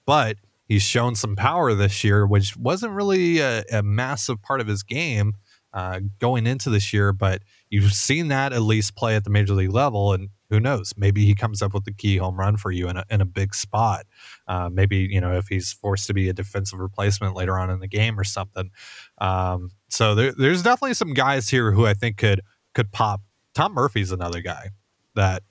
but 0.06 0.36
he's 0.68 0.82
shown 0.82 1.14
some 1.14 1.34
power 1.34 1.74
this 1.74 2.04
year, 2.04 2.26
which 2.26 2.56
wasn't 2.56 2.92
really 2.92 3.40
a, 3.40 3.64
a 3.72 3.82
massive 3.82 4.40
part 4.42 4.60
of 4.60 4.66
his 4.66 4.82
game 4.82 5.32
uh, 5.72 6.00
going 6.18 6.46
into 6.46 6.70
this 6.70 6.92
year. 6.92 7.12
But 7.12 7.42
you've 7.70 7.92
seen 7.92 8.28
that 8.28 8.52
at 8.52 8.62
least 8.62 8.94
play 8.94 9.16
at 9.16 9.24
the 9.24 9.30
major 9.30 9.54
league 9.54 9.72
level, 9.72 10.12
and 10.12 10.28
who 10.50 10.60
knows? 10.60 10.94
Maybe 10.96 11.24
he 11.24 11.34
comes 11.34 11.60
up 11.60 11.74
with 11.74 11.84
the 11.84 11.92
key 11.92 12.16
home 12.16 12.38
run 12.38 12.56
for 12.56 12.70
you 12.70 12.88
in 12.88 12.96
a, 12.96 13.04
in 13.10 13.20
a 13.20 13.26
big 13.26 13.54
spot. 13.54 14.06
Uh, 14.46 14.68
maybe 14.70 15.08
you 15.10 15.20
know 15.20 15.36
if 15.36 15.48
he's 15.48 15.72
forced 15.72 16.06
to 16.06 16.14
be 16.14 16.28
a 16.28 16.32
defensive 16.32 16.78
replacement 16.78 17.34
later 17.34 17.58
on 17.58 17.70
in 17.70 17.80
the 17.80 17.88
game 17.88 18.18
or 18.18 18.24
something. 18.24 18.70
Um, 19.18 19.70
so 19.88 20.14
there, 20.14 20.32
there's 20.32 20.62
definitely 20.62 20.94
some 20.94 21.14
guys 21.14 21.48
here 21.48 21.72
who 21.72 21.86
I 21.86 21.94
think 21.94 22.16
could 22.16 22.42
could 22.74 22.92
pop. 22.92 23.22
Tom 23.54 23.72
Murphy's 23.72 24.12
another 24.12 24.40
guy 24.40 24.70
that 25.14 25.42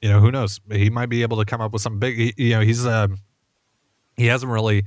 you 0.00 0.08
know 0.08 0.20
who 0.20 0.30
knows 0.30 0.60
he 0.70 0.90
might 0.90 1.08
be 1.08 1.22
able 1.22 1.38
to 1.38 1.44
come 1.44 1.60
up 1.60 1.72
with 1.72 1.82
some 1.82 1.98
big. 1.98 2.34
You 2.36 2.50
know 2.50 2.60
he's 2.60 2.86
um 2.86 3.18
he 4.16 4.26
hasn't 4.26 4.50
really 4.50 4.84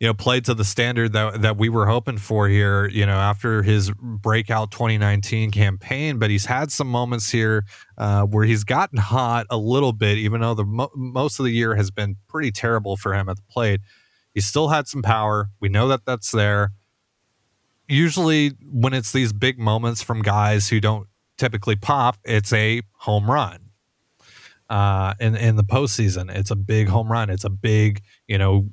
you 0.00 0.06
know 0.06 0.14
played 0.14 0.44
to 0.44 0.54
the 0.54 0.64
standard 0.64 1.12
that 1.12 1.42
that 1.42 1.56
we 1.56 1.68
were 1.68 1.86
hoping 1.86 2.18
for 2.18 2.48
here 2.48 2.88
you 2.88 3.04
know 3.04 3.16
after 3.16 3.62
his 3.62 3.90
breakout 4.00 4.70
2019 4.70 5.50
campaign 5.50 6.18
but 6.18 6.30
he's 6.30 6.46
had 6.46 6.70
some 6.70 6.86
moments 6.86 7.30
here 7.30 7.64
uh, 7.96 8.22
where 8.24 8.44
he's 8.44 8.64
gotten 8.64 8.98
hot 8.98 9.46
a 9.50 9.56
little 9.56 9.92
bit 9.92 10.18
even 10.18 10.40
though 10.40 10.54
the 10.54 10.64
mo- 10.64 10.90
most 10.94 11.38
of 11.38 11.44
the 11.44 11.52
year 11.52 11.74
has 11.74 11.90
been 11.90 12.16
pretty 12.28 12.50
terrible 12.50 12.96
for 12.96 13.14
him 13.14 13.28
at 13.28 13.36
the 13.36 13.42
plate. 13.50 13.80
He 14.34 14.40
still 14.40 14.68
had 14.68 14.86
some 14.86 15.02
power. 15.02 15.48
We 15.58 15.68
know 15.68 15.88
that 15.88 16.04
that's 16.04 16.30
there. 16.30 16.72
Usually 17.88 18.50
when 18.70 18.92
it's 18.92 19.10
these 19.10 19.32
big 19.32 19.58
moments 19.58 20.02
from 20.02 20.22
guys 20.22 20.68
who 20.68 20.78
don't 20.78 21.08
typically 21.38 21.76
pop 21.76 22.16
it's 22.24 22.52
a 22.52 22.82
home 22.98 23.30
run 23.30 23.67
uh, 24.68 25.14
in 25.20 25.34
in 25.36 25.56
the 25.56 25.64
postseason. 25.64 26.34
It's 26.34 26.50
a 26.50 26.56
big 26.56 26.88
home 26.88 27.10
run. 27.10 27.30
It's 27.30 27.44
a 27.44 27.50
big, 27.50 28.02
you 28.26 28.38
know, 28.38 28.68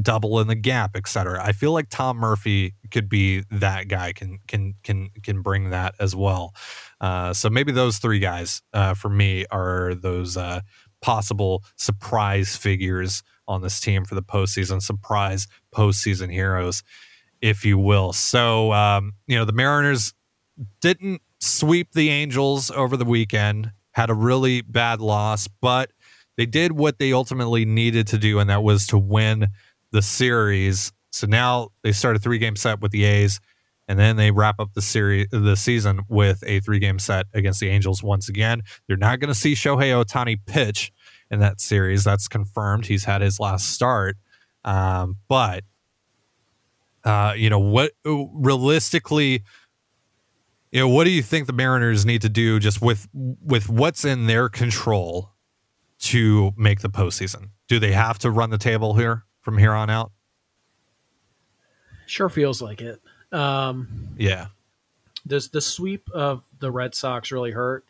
double 0.00 0.40
in 0.40 0.46
the 0.46 0.54
gap, 0.54 0.96
etc. 0.96 1.42
I 1.42 1.52
feel 1.52 1.72
like 1.72 1.88
Tom 1.88 2.16
Murphy 2.18 2.74
could 2.90 3.08
be 3.08 3.44
that 3.50 3.88
guy. 3.88 4.12
Can 4.12 4.38
can 4.46 4.74
can 4.82 5.10
can 5.22 5.42
bring 5.42 5.70
that 5.70 5.94
as 5.98 6.14
well. 6.14 6.54
Uh, 7.00 7.32
so 7.32 7.50
maybe 7.50 7.72
those 7.72 7.98
three 7.98 8.18
guys 8.18 8.62
uh, 8.72 8.94
for 8.94 9.08
me 9.08 9.44
are 9.50 9.94
those 9.94 10.36
uh, 10.36 10.60
possible 11.00 11.64
surprise 11.76 12.56
figures 12.56 13.22
on 13.48 13.62
this 13.62 13.80
team 13.80 14.04
for 14.04 14.14
the 14.14 14.22
postseason. 14.22 14.80
Surprise 14.80 15.46
postseason 15.74 16.32
heroes, 16.32 16.82
if 17.40 17.64
you 17.64 17.78
will. 17.78 18.12
So 18.12 18.72
um, 18.72 19.14
you 19.26 19.36
know 19.36 19.44
the 19.44 19.52
Mariners 19.52 20.14
didn't 20.80 21.22
sweep 21.40 21.92
the 21.92 22.10
Angels 22.10 22.70
over 22.70 22.96
the 22.96 23.04
weekend, 23.04 23.72
had 24.00 24.08
a 24.08 24.14
really 24.14 24.62
bad 24.62 24.98
loss, 24.98 25.46
but 25.46 25.90
they 26.38 26.46
did 26.46 26.72
what 26.72 26.98
they 26.98 27.12
ultimately 27.12 27.66
needed 27.66 28.06
to 28.06 28.16
do, 28.18 28.38
and 28.38 28.48
that 28.48 28.62
was 28.62 28.86
to 28.86 28.98
win 28.98 29.48
the 29.92 30.00
series. 30.00 30.90
So 31.12 31.26
now 31.26 31.68
they 31.82 31.92
start 31.92 32.16
a 32.16 32.18
three 32.18 32.38
game 32.38 32.56
set 32.56 32.80
with 32.80 32.92
the 32.92 33.04
A's, 33.04 33.40
and 33.88 33.98
then 33.98 34.16
they 34.16 34.30
wrap 34.30 34.58
up 34.58 34.72
the 34.72 34.80
series 34.80 35.26
the 35.30 35.54
season 35.54 36.00
with 36.08 36.42
a 36.46 36.60
three 36.60 36.78
game 36.78 36.98
set 36.98 37.26
against 37.34 37.60
the 37.60 37.68
Angels 37.68 38.02
once 38.02 38.30
again. 38.30 38.62
They're 38.88 38.96
not 38.96 39.20
going 39.20 39.28
to 39.28 39.38
see 39.38 39.52
Shohei 39.52 39.92
Ohtani 40.02 40.38
pitch 40.46 40.92
in 41.30 41.40
that 41.40 41.60
series. 41.60 42.02
That's 42.02 42.26
confirmed. 42.26 42.86
He's 42.86 43.04
had 43.04 43.20
his 43.20 43.38
last 43.38 43.68
start. 43.68 44.16
Um, 44.64 45.16
but 45.28 45.64
uh, 47.04 47.34
you 47.36 47.50
know 47.50 47.58
what 47.58 47.92
realistically 48.06 49.42
you 50.72 50.80
know 50.80 50.88
what 50.88 51.04
do 51.04 51.10
you 51.10 51.22
think 51.22 51.46
the 51.46 51.52
mariners 51.52 52.04
need 52.06 52.22
to 52.22 52.28
do 52.28 52.58
just 52.58 52.80
with 52.80 53.08
with 53.12 53.68
what's 53.68 54.04
in 54.04 54.26
their 54.26 54.48
control 54.48 55.30
to 55.98 56.52
make 56.56 56.80
the 56.80 56.90
postseason 56.90 57.50
do 57.68 57.78
they 57.78 57.92
have 57.92 58.18
to 58.18 58.30
run 58.30 58.50
the 58.50 58.58
table 58.58 58.94
here 58.94 59.24
from 59.40 59.58
here 59.58 59.72
on 59.72 59.90
out 59.90 60.12
Sure 62.06 62.28
feels 62.28 62.60
like 62.60 62.80
it. 62.80 63.00
Um, 63.30 64.08
yeah 64.18 64.48
does 65.26 65.48
the 65.48 65.60
sweep 65.60 66.08
of 66.10 66.42
the 66.58 66.70
Red 66.70 66.94
Sox 66.94 67.30
really 67.30 67.50
hurt? 67.50 67.84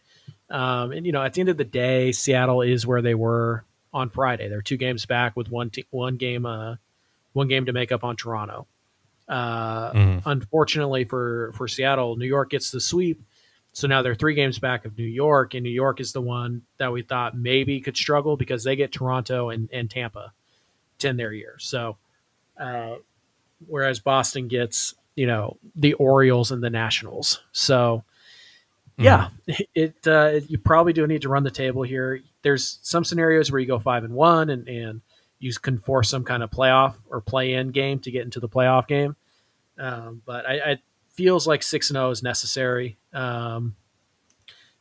Um, 0.48 0.92
and 0.92 1.06
you 1.06 1.12
know, 1.12 1.22
at 1.22 1.34
the 1.34 1.40
end 1.40 1.48
of 1.48 1.56
the 1.56 1.64
day, 1.64 2.12
Seattle 2.12 2.62
is 2.62 2.86
where 2.86 3.02
they 3.02 3.14
were 3.14 3.64
on 3.92 4.10
Friday. 4.10 4.48
They're 4.48 4.62
two 4.62 4.76
games 4.76 5.06
back 5.06 5.36
with 5.36 5.50
one 5.50 5.70
te- 5.70 5.86
one 5.90 6.16
game 6.16 6.46
uh, 6.46 6.76
one 7.32 7.48
game 7.48 7.66
to 7.66 7.72
make 7.72 7.92
up 7.92 8.04
on 8.04 8.16
Toronto. 8.16 8.66
Uh, 9.30 9.92
Mhm. 9.92 10.22
Unfortunately 10.26 11.04
for 11.04 11.52
for 11.54 11.68
Seattle, 11.68 12.16
New 12.16 12.26
York 12.26 12.50
gets 12.50 12.70
the 12.72 12.80
sweep, 12.80 13.22
so 13.72 13.86
now 13.86 14.02
they're 14.02 14.16
three 14.16 14.34
games 14.34 14.58
back 14.58 14.84
of 14.84 14.98
New 14.98 15.04
York, 15.04 15.54
and 15.54 15.62
New 15.62 15.70
York 15.70 16.00
is 16.00 16.12
the 16.12 16.20
one 16.20 16.62
that 16.78 16.92
we 16.92 17.02
thought 17.02 17.36
maybe 17.36 17.80
could 17.80 17.96
struggle 17.96 18.36
because 18.36 18.64
they 18.64 18.74
get 18.74 18.90
Toronto 18.90 19.50
and, 19.50 19.68
and 19.72 19.88
Tampa 19.88 20.32
to 20.98 21.08
end 21.08 21.18
their 21.20 21.32
year. 21.32 21.54
So, 21.58 21.96
uh, 22.58 22.96
whereas 23.68 24.00
Boston 24.00 24.48
gets 24.48 24.94
you 25.14 25.26
know 25.26 25.56
the 25.76 25.92
Orioles 25.94 26.50
and 26.50 26.60
the 26.62 26.70
Nationals. 26.70 27.40
So 27.52 28.02
yeah, 28.98 29.28
it 29.74 29.94
uh, 30.08 30.40
you 30.48 30.58
probably 30.58 30.92
do 30.92 31.06
need 31.06 31.22
to 31.22 31.28
run 31.28 31.44
the 31.44 31.50
table 31.52 31.82
here. 31.82 32.20
There's 32.42 32.80
some 32.82 33.04
scenarios 33.04 33.52
where 33.52 33.60
you 33.60 33.66
go 33.68 33.78
five 33.78 34.02
and 34.02 34.14
one 34.14 34.50
and 34.50 34.66
and 34.68 35.02
you 35.38 35.52
can 35.54 35.78
force 35.78 36.10
some 36.10 36.24
kind 36.24 36.42
of 36.42 36.50
playoff 36.50 36.96
or 37.08 37.20
play 37.22 37.54
in 37.54 37.70
game 37.70 37.98
to 38.00 38.10
get 38.10 38.24
into 38.24 38.40
the 38.40 38.48
playoff 38.48 38.86
game. 38.86 39.16
Um, 39.80 40.22
but 40.26 40.46
I, 40.46 40.54
I 40.72 40.78
feels 41.14 41.46
like 41.46 41.62
six 41.62 41.90
and 41.90 41.96
zero 41.96 42.10
is 42.10 42.22
necessary. 42.22 42.98
Um, 43.12 43.74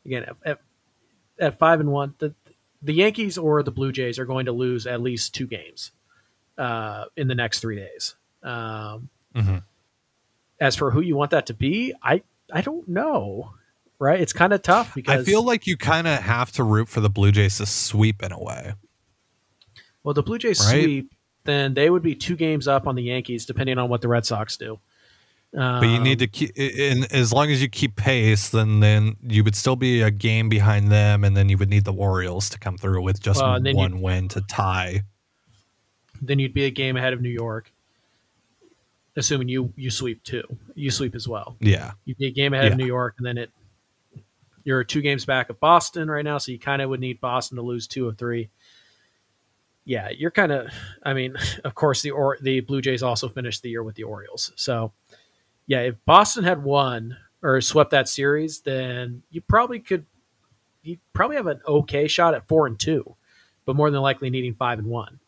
again, 0.05 0.23
at, 0.23 0.35
at, 0.45 0.59
at 1.39 1.59
five 1.59 1.79
and 1.79 1.91
one, 1.91 2.13
the 2.19 2.33
the 2.81 2.93
Yankees 2.93 3.37
or 3.37 3.63
the 3.63 3.71
Blue 3.71 3.91
Jays 3.91 4.19
are 4.19 4.25
going 4.25 4.45
to 4.45 4.51
lose 4.51 4.85
at 4.87 5.01
least 5.01 5.33
two 5.33 5.47
games 5.47 5.91
uh, 6.57 7.05
in 7.17 7.27
the 7.27 7.35
next 7.35 7.59
three 7.59 7.75
days. 7.77 8.15
Um, 8.43 9.09
Mhm. 9.35 9.63
As 10.59 10.75
for 10.75 10.91
who 10.91 10.99
you 11.01 11.15
want 11.15 11.31
that 11.31 11.45
to 11.45 11.53
be, 11.53 11.93
I 12.03 12.21
I 12.51 12.61
don't 12.61 12.87
know. 12.87 13.53
Right, 13.99 14.19
it's 14.21 14.33
kind 14.33 14.53
of 14.53 14.61
tough 14.61 14.95
because 14.95 15.19
i 15.19 15.23
feel 15.29 15.43
like 15.43 15.67
you 15.67 15.75
kind 15.75 16.07
of 16.07 16.19
have 16.19 16.53
to 16.53 16.63
root 16.63 16.87
for 16.87 17.01
the 17.01 17.09
blue 17.09 17.33
jays 17.33 17.57
to 17.57 17.65
sweep 17.65 18.23
in 18.23 18.31
a 18.31 18.41
way 18.41 18.73
well, 20.03 20.13
the 20.13 20.23
Blue 20.23 20.37
Jays 20.37 20.59
Right. 20.61 20.81
sweep, 20.83 21.11
then 21.43 21.73
they 21.73 21.89
would 21.89 22.01
be 22.01 22.15
two 22.15 22.35
games 22.35 22.67
up 22.67 22.87
on 22.87 22.95
the 22.95 23.03
Yankees, 23.03 23.45
depending 23.45 23.77
on 23.77 23.89
what 23.89 24.01
the 24.01 24.07
Red 24.07 24.25
Sox 24.25 24.55
do. 24.57 24.79
But 25.51 25.83
you 25.87 25.99
need 25.99 26.19
to 26.19 26.25
Um, 26.25 26.29
keep, 26.31 26.51
and 26.57 27.11
as 27.11 27.33
long 27.33 27.49
as 27.51 27.61
you 27.61 27.67
keep 27.69 27.95
pace, 27.95 28.49
then 28.49 28.79
then 28.81 29.15
you 29.21 29.43
would 29.43 29.55
still 29.55 29.75
be 29.75 30.01
a 30.01 30.11
game 30.11 30.47
behind 30.49 30.91
them, 30.91 31.23
and 31.23 31.35
then 31.35 31.49
you 31.49 31.57
would 31.57 31.69
need 31.69 31.85
the 31.85 31.93
Orioles 31.93 32.49
to 32.49 32.59
come 32.59 32.77
through 32.77 33.01
with 33.01 33.19
just 33.21 33.41
Well, 33.41 33.59
one 33.73 34.01
win 34.01 34.27
to 34.29 34.41
tie. 34.41 35.03
then 36.21 36.37
you'd 36.39 36.53
be 36.53 36.65
a 36.65 36.69
game 36.71 36.97
ahead 36.97 37.13
of 37.13 37.21
New 37.21 37.29
York, 37.29 37.71
assuming 39.15 39.49
you 39.49 39.73
you 39.75 39.89
sweep 39.89 40.23
too. 40.23 40.43
You 40.75 40.91
sweep 40.91 41.15
as 41.15 41.27
well. 41.27 41.55
Yeah, 41.59 41.91
You'd 42.05 42.17
be 42.17 42.27
a 42.27 42.31
game 42.31 42.53
ahead 42.53 42.71
of 42.71 42.77
New 42.77 42.85
York, 42.85 43.15
and 43.17 43.25
then 43.25 43.37
it 43.37 43.51
you're 44.65 44.83
two 44.83 45.01
games 45.01 45.25
back 45.25 45.49
of 45.49 45.59
Boston 45.59 46.11
right 46.11 46.23
now, 46.23 46.37
so 46.37 46.51
you 46.51 46.59
kind 46.59 46.81
of 46.81 46.89
would 46.89 46.99
need 46.99 47.19
Boston 47.21 47.55
to 47.55 47.63
lose 47.63 47.87
two 47.87 48.07
of 48.07 48.17
three. 48.17 48.49
Yeah, 49.85 50.09
you're 50.09 50.29
kind 50.31 50.51
of. 50.51 50.67
I 51.03 51.13
mean, 51.13 51.35
of 51.63 51.73
course, 51.73 52.01
the 52.03 52.11
or 52.11 52.37
the 52.41 52.59
Blue 52.59 52.81
Jays 52.81 53.01
also 53.01 53.29
finished 53.29 53.63
the 53.63 53.69
year 53.69 53.81
with 53.83 53.95
the 53.95 54.03
Orioles, 54.03 54.51
so 54.55 54.91
yeah, 55.69 55.81
if 55.81 56.03
Boston 56.03 56.43
had 56.43 56.63
won 56.63 57.15
or 57.43 57.61
swept 57.61 57.91
that 57.91 58.09
series, 58.09 58.61
then 58.61 59.21
you 59.29 59.39
probably 59.39 59.79
could. 59.79 60.03
You 60.81 60.97
probably 61.13 61.35
have 61.35 61.45
an 61.45 61.61
okay 61.67 62.07
shot 62.07 62.33
at 62.33 62.47
four 62.47 62.65
and 62.65 62.79
two, 62.79 63.15
but 63.65 63.75
more 63.75 63.91
than 63.91 64.01
likely 64.01 64.31
needing 64.31 64.55
five 64.55 64.79
and 64.79 64.87
one 64.87 65.19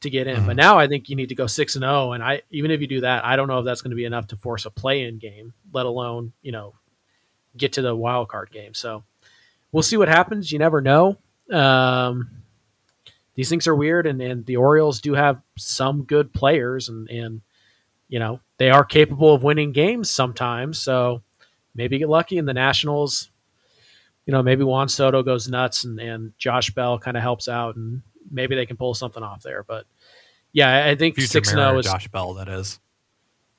to 0.00 0.10
get 0.10 0.26
in. 0.26 0.44
But 0.44 0.56
now 0.56 0.78
I 0.78 0.86
think 0.86 1.08
you 1.08 1.16
need 1.16 1.30
to 1.30 1.34
go 1.34 1.46
six 1.46 1.76
and 1.76 1.82
zero, 1.82 2.12
and 2.12 2.22
I 2.22 2.42
even 2.50 2.70
if 2.70 2.82
you 2.82 2.86
do 2.86 3.00
that, 3.00 3.24
I 3.24 3.36
don't 3.36 3.48
know 3.48 3.60
if 3.60 3.64
that's 3.64 3.80
going 3.80 3.92
to 3.92 3.96
be 3.96 4.04
enough 4.04 4.26
to 4.28 4.36
force 4.36 4.66
a 4.66 4.70
play-in 4.70 5.16
game, 5.16 5.54
let 5.72 5.86
alone 5.86 6.34
you 6.42 6.52
know 6.52 6.74
get 7.56 7.72
to 7.74 7.82
the 7.82 7.96
wild 7.96 8.28
card 8.28 8.50
game. 8.50 8.74
So 8.74 9.02
we'll 9.72 9.82
see 9.82 9.96
what 9.96 10.08
happens. 10.08 10.52
You 10.52 10.58
never 10.58 10.82
know. 10.82 11.16
Um, 11.50 12.42
these 13.34 13.48
things 13.48 13.66
are 13.66 13.74
weird, 13.74 14.06
and, 14.06 14.20
and 14.20 14.44
the 14.44 14.56
Orioles 14.56 15.00
do 15.00 15.14
have 15.14 15.40
some 15.56 16.02
good 16.02 16.34
players, 16.34 16.90
and 16.90 17.08
and 17.08 17.40
you 18.08 18.18
know 18.18 18.40
they 18.58 18.70
are 18.70 18.84
capable 18.84 19.34
of 19.34 19.42
winning 19.42 19.72
games 19.72 20.10
sometimes. 20.10 20.78
So 20.78 21.22
maybe 21.74 21.98
get 21.98 22.08
lucky, 22.08 22.38
in 22.38 22.46
the 22.46 22.54
Nationals. 22.54 23.30
You 24.26 24.32
know, 24.32 24.42
maybe 24.42 24.64
Juan 24.64 24.88
Soto 24.88 25.22
goes 25.22 25.48
nuts 25.48 25.84
and, 25.84 26.00
and 26.00 26.32
Josh 26.38 26.70
Bell 26.70 26.98
kind 26.98 27.16
of 27.16 27.22
helps 27.22 27.48
out, 27.48 27.76
and 27.76 28.02
maybe 28.30 28.54
they 28.54 28.66
can 28.66 28.76
pull 28.76 28.94
something 28.94 29.22
off 29.22 29.42
there. 29.42 29.62
But 29.62 29.86
yeah, 30.52 30.86
I 30.86 30.94
think 30.94 31.20
six 31.20 31.50
and 31.50 31.58
zero 31.58 31.78
is 31.78 31.86
Josh 31.86 32.08
Bell. 32.08 32.34
That 32.34 32.48
is. 32.48 32.78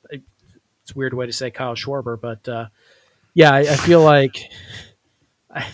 it's 0.09 0.91
a 0.91 0.93
weird 0.95 1.13
way 1.13 1.27
to 1.27 1.33
say 1.33 1.51
Kyle 1.51 1.75
Schwarber, 1.75 2.19
but 2.19 2.47
uh, 2.49 2.67
yeah, 3.33 3.53
I, 3.53 3.59
I 3.59 3.75
feel 3.75 4.01
like 4.01 4.37
I, 5.53 5.65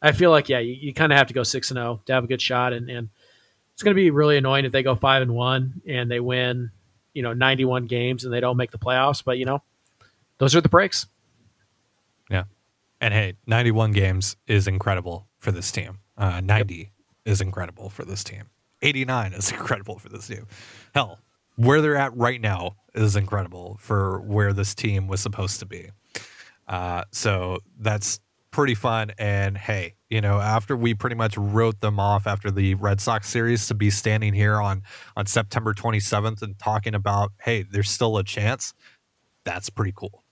I 0.00 0.12
feel 0.12 0.30
like 0.30 0.48
yeah, 0.48 0.60
you, 0.60 0.72
you 0.72 0.94
kind 0.94 1.12
of 1.12 1.18
have 1.18 1.26
to 1.26 1.34
go 1.34 1.42
six 1.42 1.70
and 1.70 1.76
zero 1.76 2.00
to 2.06 2.12
have 2.12 2.24
a 2.24 2.28
good 2.28 2.40
shot, 2.40 2.72
and, 2.72 2.88
and 2.88 3.08
it's 3.74 3.82
going 3.82 3.94
to 3.94 4.00
be 4.00 4.10
really 4.10 4.36
annoying 4.36 4.64
if 4.64 4.72
they 4.72 4.82
go 4.82 4.94
five 4.94 5.22
and 5.22 5.34
one 5.34 5.82
and 5.86 6.10
they 6.10 6.20
win, 6.20 6.70
you 7.14 7.22
know, 7.22 7.32
ninety 7.32 7.64
one 7.64 7.86
games 7.86 8.24
and 8.24 8.32
they 8.32 8.40
don't 8.40 8.56
make 8.56 8.70
the 8.70 8.78
playoffs. 8.78 9.22
But 9.24 9.38
you 9.38 9.44
know, 9.44 9.62
those 10.38 10.56
are 10.56 10.60
the 10.60 10.68
breaks. 10.68 11.06
Yeah. 12.30 12.44
And 13.00 13.14
hey, 13.14 13.34
91 13.46 13.92
games 13.92 14.36
is 14.46 14.66
incredible 14.66 15.26
for 15.38 15.52
this 15.52 15.70
team. 15.72 15.98
Uh, 16.16 16.40
90 16.40 16.92
is 17.24 17.40
incredible 17.40 17.90
for 17.90 18.04
this 18.04 18.22
team. 18.22 18.44
89 18.82 19.32
is 19.32 19.52
incredible 19.52 19.98
for 19.98 20.08
this 20.08 20.26
team. 20.26 20.46
Hell, 20.94 21.18
where 21.56 21.80
they're 21.80 21.96
at 21.96 22.16
right 22.16 22.40
now 22.40 22.76
is 22.94 23.16
incredible 23.16 23.76
for 23.80 24.20
where 24.20 24.52
this 24.52 24.74
team 24.74 25.08
was 25.08 25.20
supposed 25.20 25.60
to 25.60 25.66
be. 25.66 25.90
Uh, 26.66 27.04
so 27.12 27.58
that's 27.78 28.20
pretty 28.50 28.74
fun. 28.74 29.12
And 29.18 29.56
hey, 29.56 29.94
you 30.08 30.20
know, 30.20 30.40
after 30.40 30.76
we 30.76 30.94
pretty 30.94 31.16
much 31.16 31.36
wrote 31.36 31.80
them 31.80 32.00
off 32.00 32.26
after 32.26 32.50
the 32.50 32.74
Red 32.74 33.00
Sox 33.00 33.28
series 33.28 33.66
to 33.68 33.74
be 33.74 33.90
standing 33.90 34.34
here 34.34 34.60
on 34.60 34.82
on 35.16 35.26
September 35.26 35.72
27th 35.72 36.42
and 36.42 36.58
talking 36.58 36.94
about, 36.94 37.32
hey, 37.42 37.62
there's 37.62 37.90
still 37.90 38.16
a 38.18 38.24
chance. 38.24 38.74
That's 39.44 39.70
pretty 39.70 39.92
cool. 39.94 40.24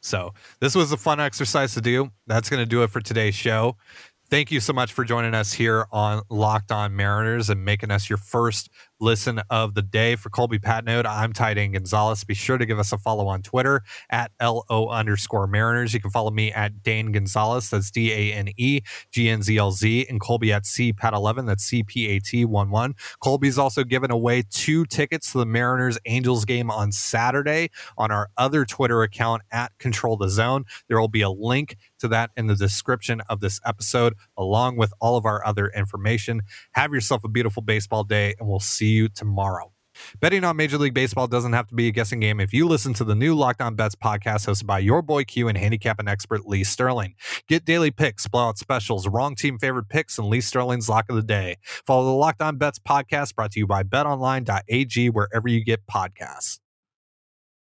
So 0.00 0.34
this 0.60 0.74
was 0.74 0.92
a 0.92 0.96
fun 0.96 1.20
exercise 1.20 1.74
to 1.74 1.80
do. 1.80 2.10
That's 2.26 2.50
going 2.50 2.60
to 2.60 2.68
do 2.68 2.82
it 2.82 2.90
for 2.90 3.00
today's 3.00 3.34
show. 3.34 3.76
Thank 4.28 4.50
you 4.50 4.60
so 4.60 4.72
much 4.72 4.92
for 4.92 5.04
joining 5.04 5.34
us 5.34 5.52
here 5.52 5.86
on 5.92 6.22
Locked 6.30 6.72
On 6.72 6.96
Mariners 6.96 7.50
and 7.50 7.64
making 7.64 7.90
us 7.90 8.08
your 8.08 8.16
first 8.16 8.70
listen 9.02 9.40
of 9.50 9.74
the 9.74 9.82
day. 9.82 10.14
For 10.14 10.30
Colby 10.30 10.60
Patnode, 10.60 11.04
I'm 11.04 11.32
Ty 11.32 11.54
Dane 11.54 11.72
Gonzalez. 11.72 12.22
Be 12.22 12.34
sure 12.34 12.56
to 12.56 12.64
give 12.64 12.78
us 12.78 12.92
a 12.92 12.98
follow 12.98 13.26
on 13.26 13.42
Twitter 13.42 13.82
at 14.08 14.30
LO 14.40 14.88
underscore 14.88 15.48
Mariners. 15.48 15.92
You 15.92 16.00
can 16.00 16.10
follow 16.10 16.30
me 16.30 16.52
at 16.52 16.82
Dane 16.84 17.10
Gonzalez. 17.10 17.68
That's 17.68 17.90
D 17.90 18.12
A 18.12 18.32
N 18.32 18.50
E 18.56 18.80
G 19.10 19.28
N 19.28 19.42
Z 19.42 19.56
L 19.56 19.72
Z. 19.72 20.06
And 20.08 20.20
Colby 20.20 20.52
at 20.52 20.64
C 20.64 20.92
Pat 20.92 21.12
11. 21.12 21.46
That's 21.46 21.64
C 21.64 21.82
P 21.82 22.08
A 22.08 22.20
T 22.20 22.44
1 22.44 22.70
1. 22.70 22.94
Colby's 23.20 23.58
also 23.58 23.82
given 23.82 24.12
away 24.12 24.44
two 24.48 24.86
tickets 24.86 25.32
to 25.32 25.38
the 25.38 25.46
Mariners 25.46 25.98
Angels 26.06 26.44
game 26.44 26.70
on 26.70 26.92
Saturday 26.92 27.70
on 27.98 28.12
our 28.12 28.30
other 28.38 28.64
Twitter 28.64 29.02
account 29.02 29.42
at 29.50 29.76
Control 29.78 30.16
the 30.16 30.28
Zone. 30.28 30.64
There 30.88 31.00
will 31.00 31.08
be 31.08 31.22
a 31.22 31.30
link 31.30 31.76
to 31.98 32.08
that 32.08 32.30
in 32.36 32.46
the 32.46 32.54
description 32.54 33.20
of 33.28 33.40
this 33.40 33.60
episode, 33.66 34.14
along 34.38 34.76
with 34.76 34.92
all 35.00 35.16
of 35.16 35.26
our 35.26 35.44
other 35.44 35.68
information. 35.74 36.42
Have 36.72 36.92
yourself 36.92 37.24
a 37.24 37.28
beautiful 37.28 37.62
baseball 37.62 38.04
day, 38.04 38.34
and 38.38 38.48
we'll 38.48 38.60
see 38.60 38.91
you 38.92 39.08
tomorrow. 39.08 39.72
Betting 40.20 40.44
on 40.44 40.56
Major 40.56 40.78
League 40.78 40.94
Baseball 40.94 41.26
doesn't 41.26 41.52
have 41.52 41.66
to 41.68 41.74
be 41.74 41.88
a 41.88 41.90
guessing 41.90 42.20
game 42.20 42.40
if 42.40 42.52
you 42.52 42.66
listen 42.66 42.94
to 42.94 43.04
the 43.04 43.14
new 43.14 43.34
Locked 43.34 43.60
On 43.60 43.74
Bets 43.74 43.94
podcast 43.94 44.46
hosted 44.46 44.66
by 44.66 44.78
your 44.78 45.02
boy 45.02 45.24
Q 45.24 45.48
and 45.48 45.58
handicapping 45.58 46.08
expert 46.08 46.46
Lee 46.46 46.64
Sterling. 46.64 47.14
Get 47.48 47.64
daily 47.64 47.90
picks, 47.90 48.26
blowout 48.26 48.58
specials, 48.58 49.06
wrong 49.08 49.34
team 49.34 49.58
favorite 49.58 49.88
picks, 49.88 50.18
and 50.18 50.28
Lee 50.28 50.40
Sterling's 50.40 50.88
lock 50.88 51.06
of 51.08 51.16
the 51.16 51.22
day. 51.22 51.56
Follow 51.86 52.04
the 52.04 52.12
Locked 52.12 52.42
On 52.42 52.56
Bets 52.56 52.78
podcast 52.78 53.34
brought 53.34 53.52
to 53.52 53.60
you 53.60 53.66
by 53.66 53.82
betonline.ag 53.82 55.10
wherever 55.10 55.48
you 55.48 55.64
get 55.64 55.86
podcasts. 55.86 56.61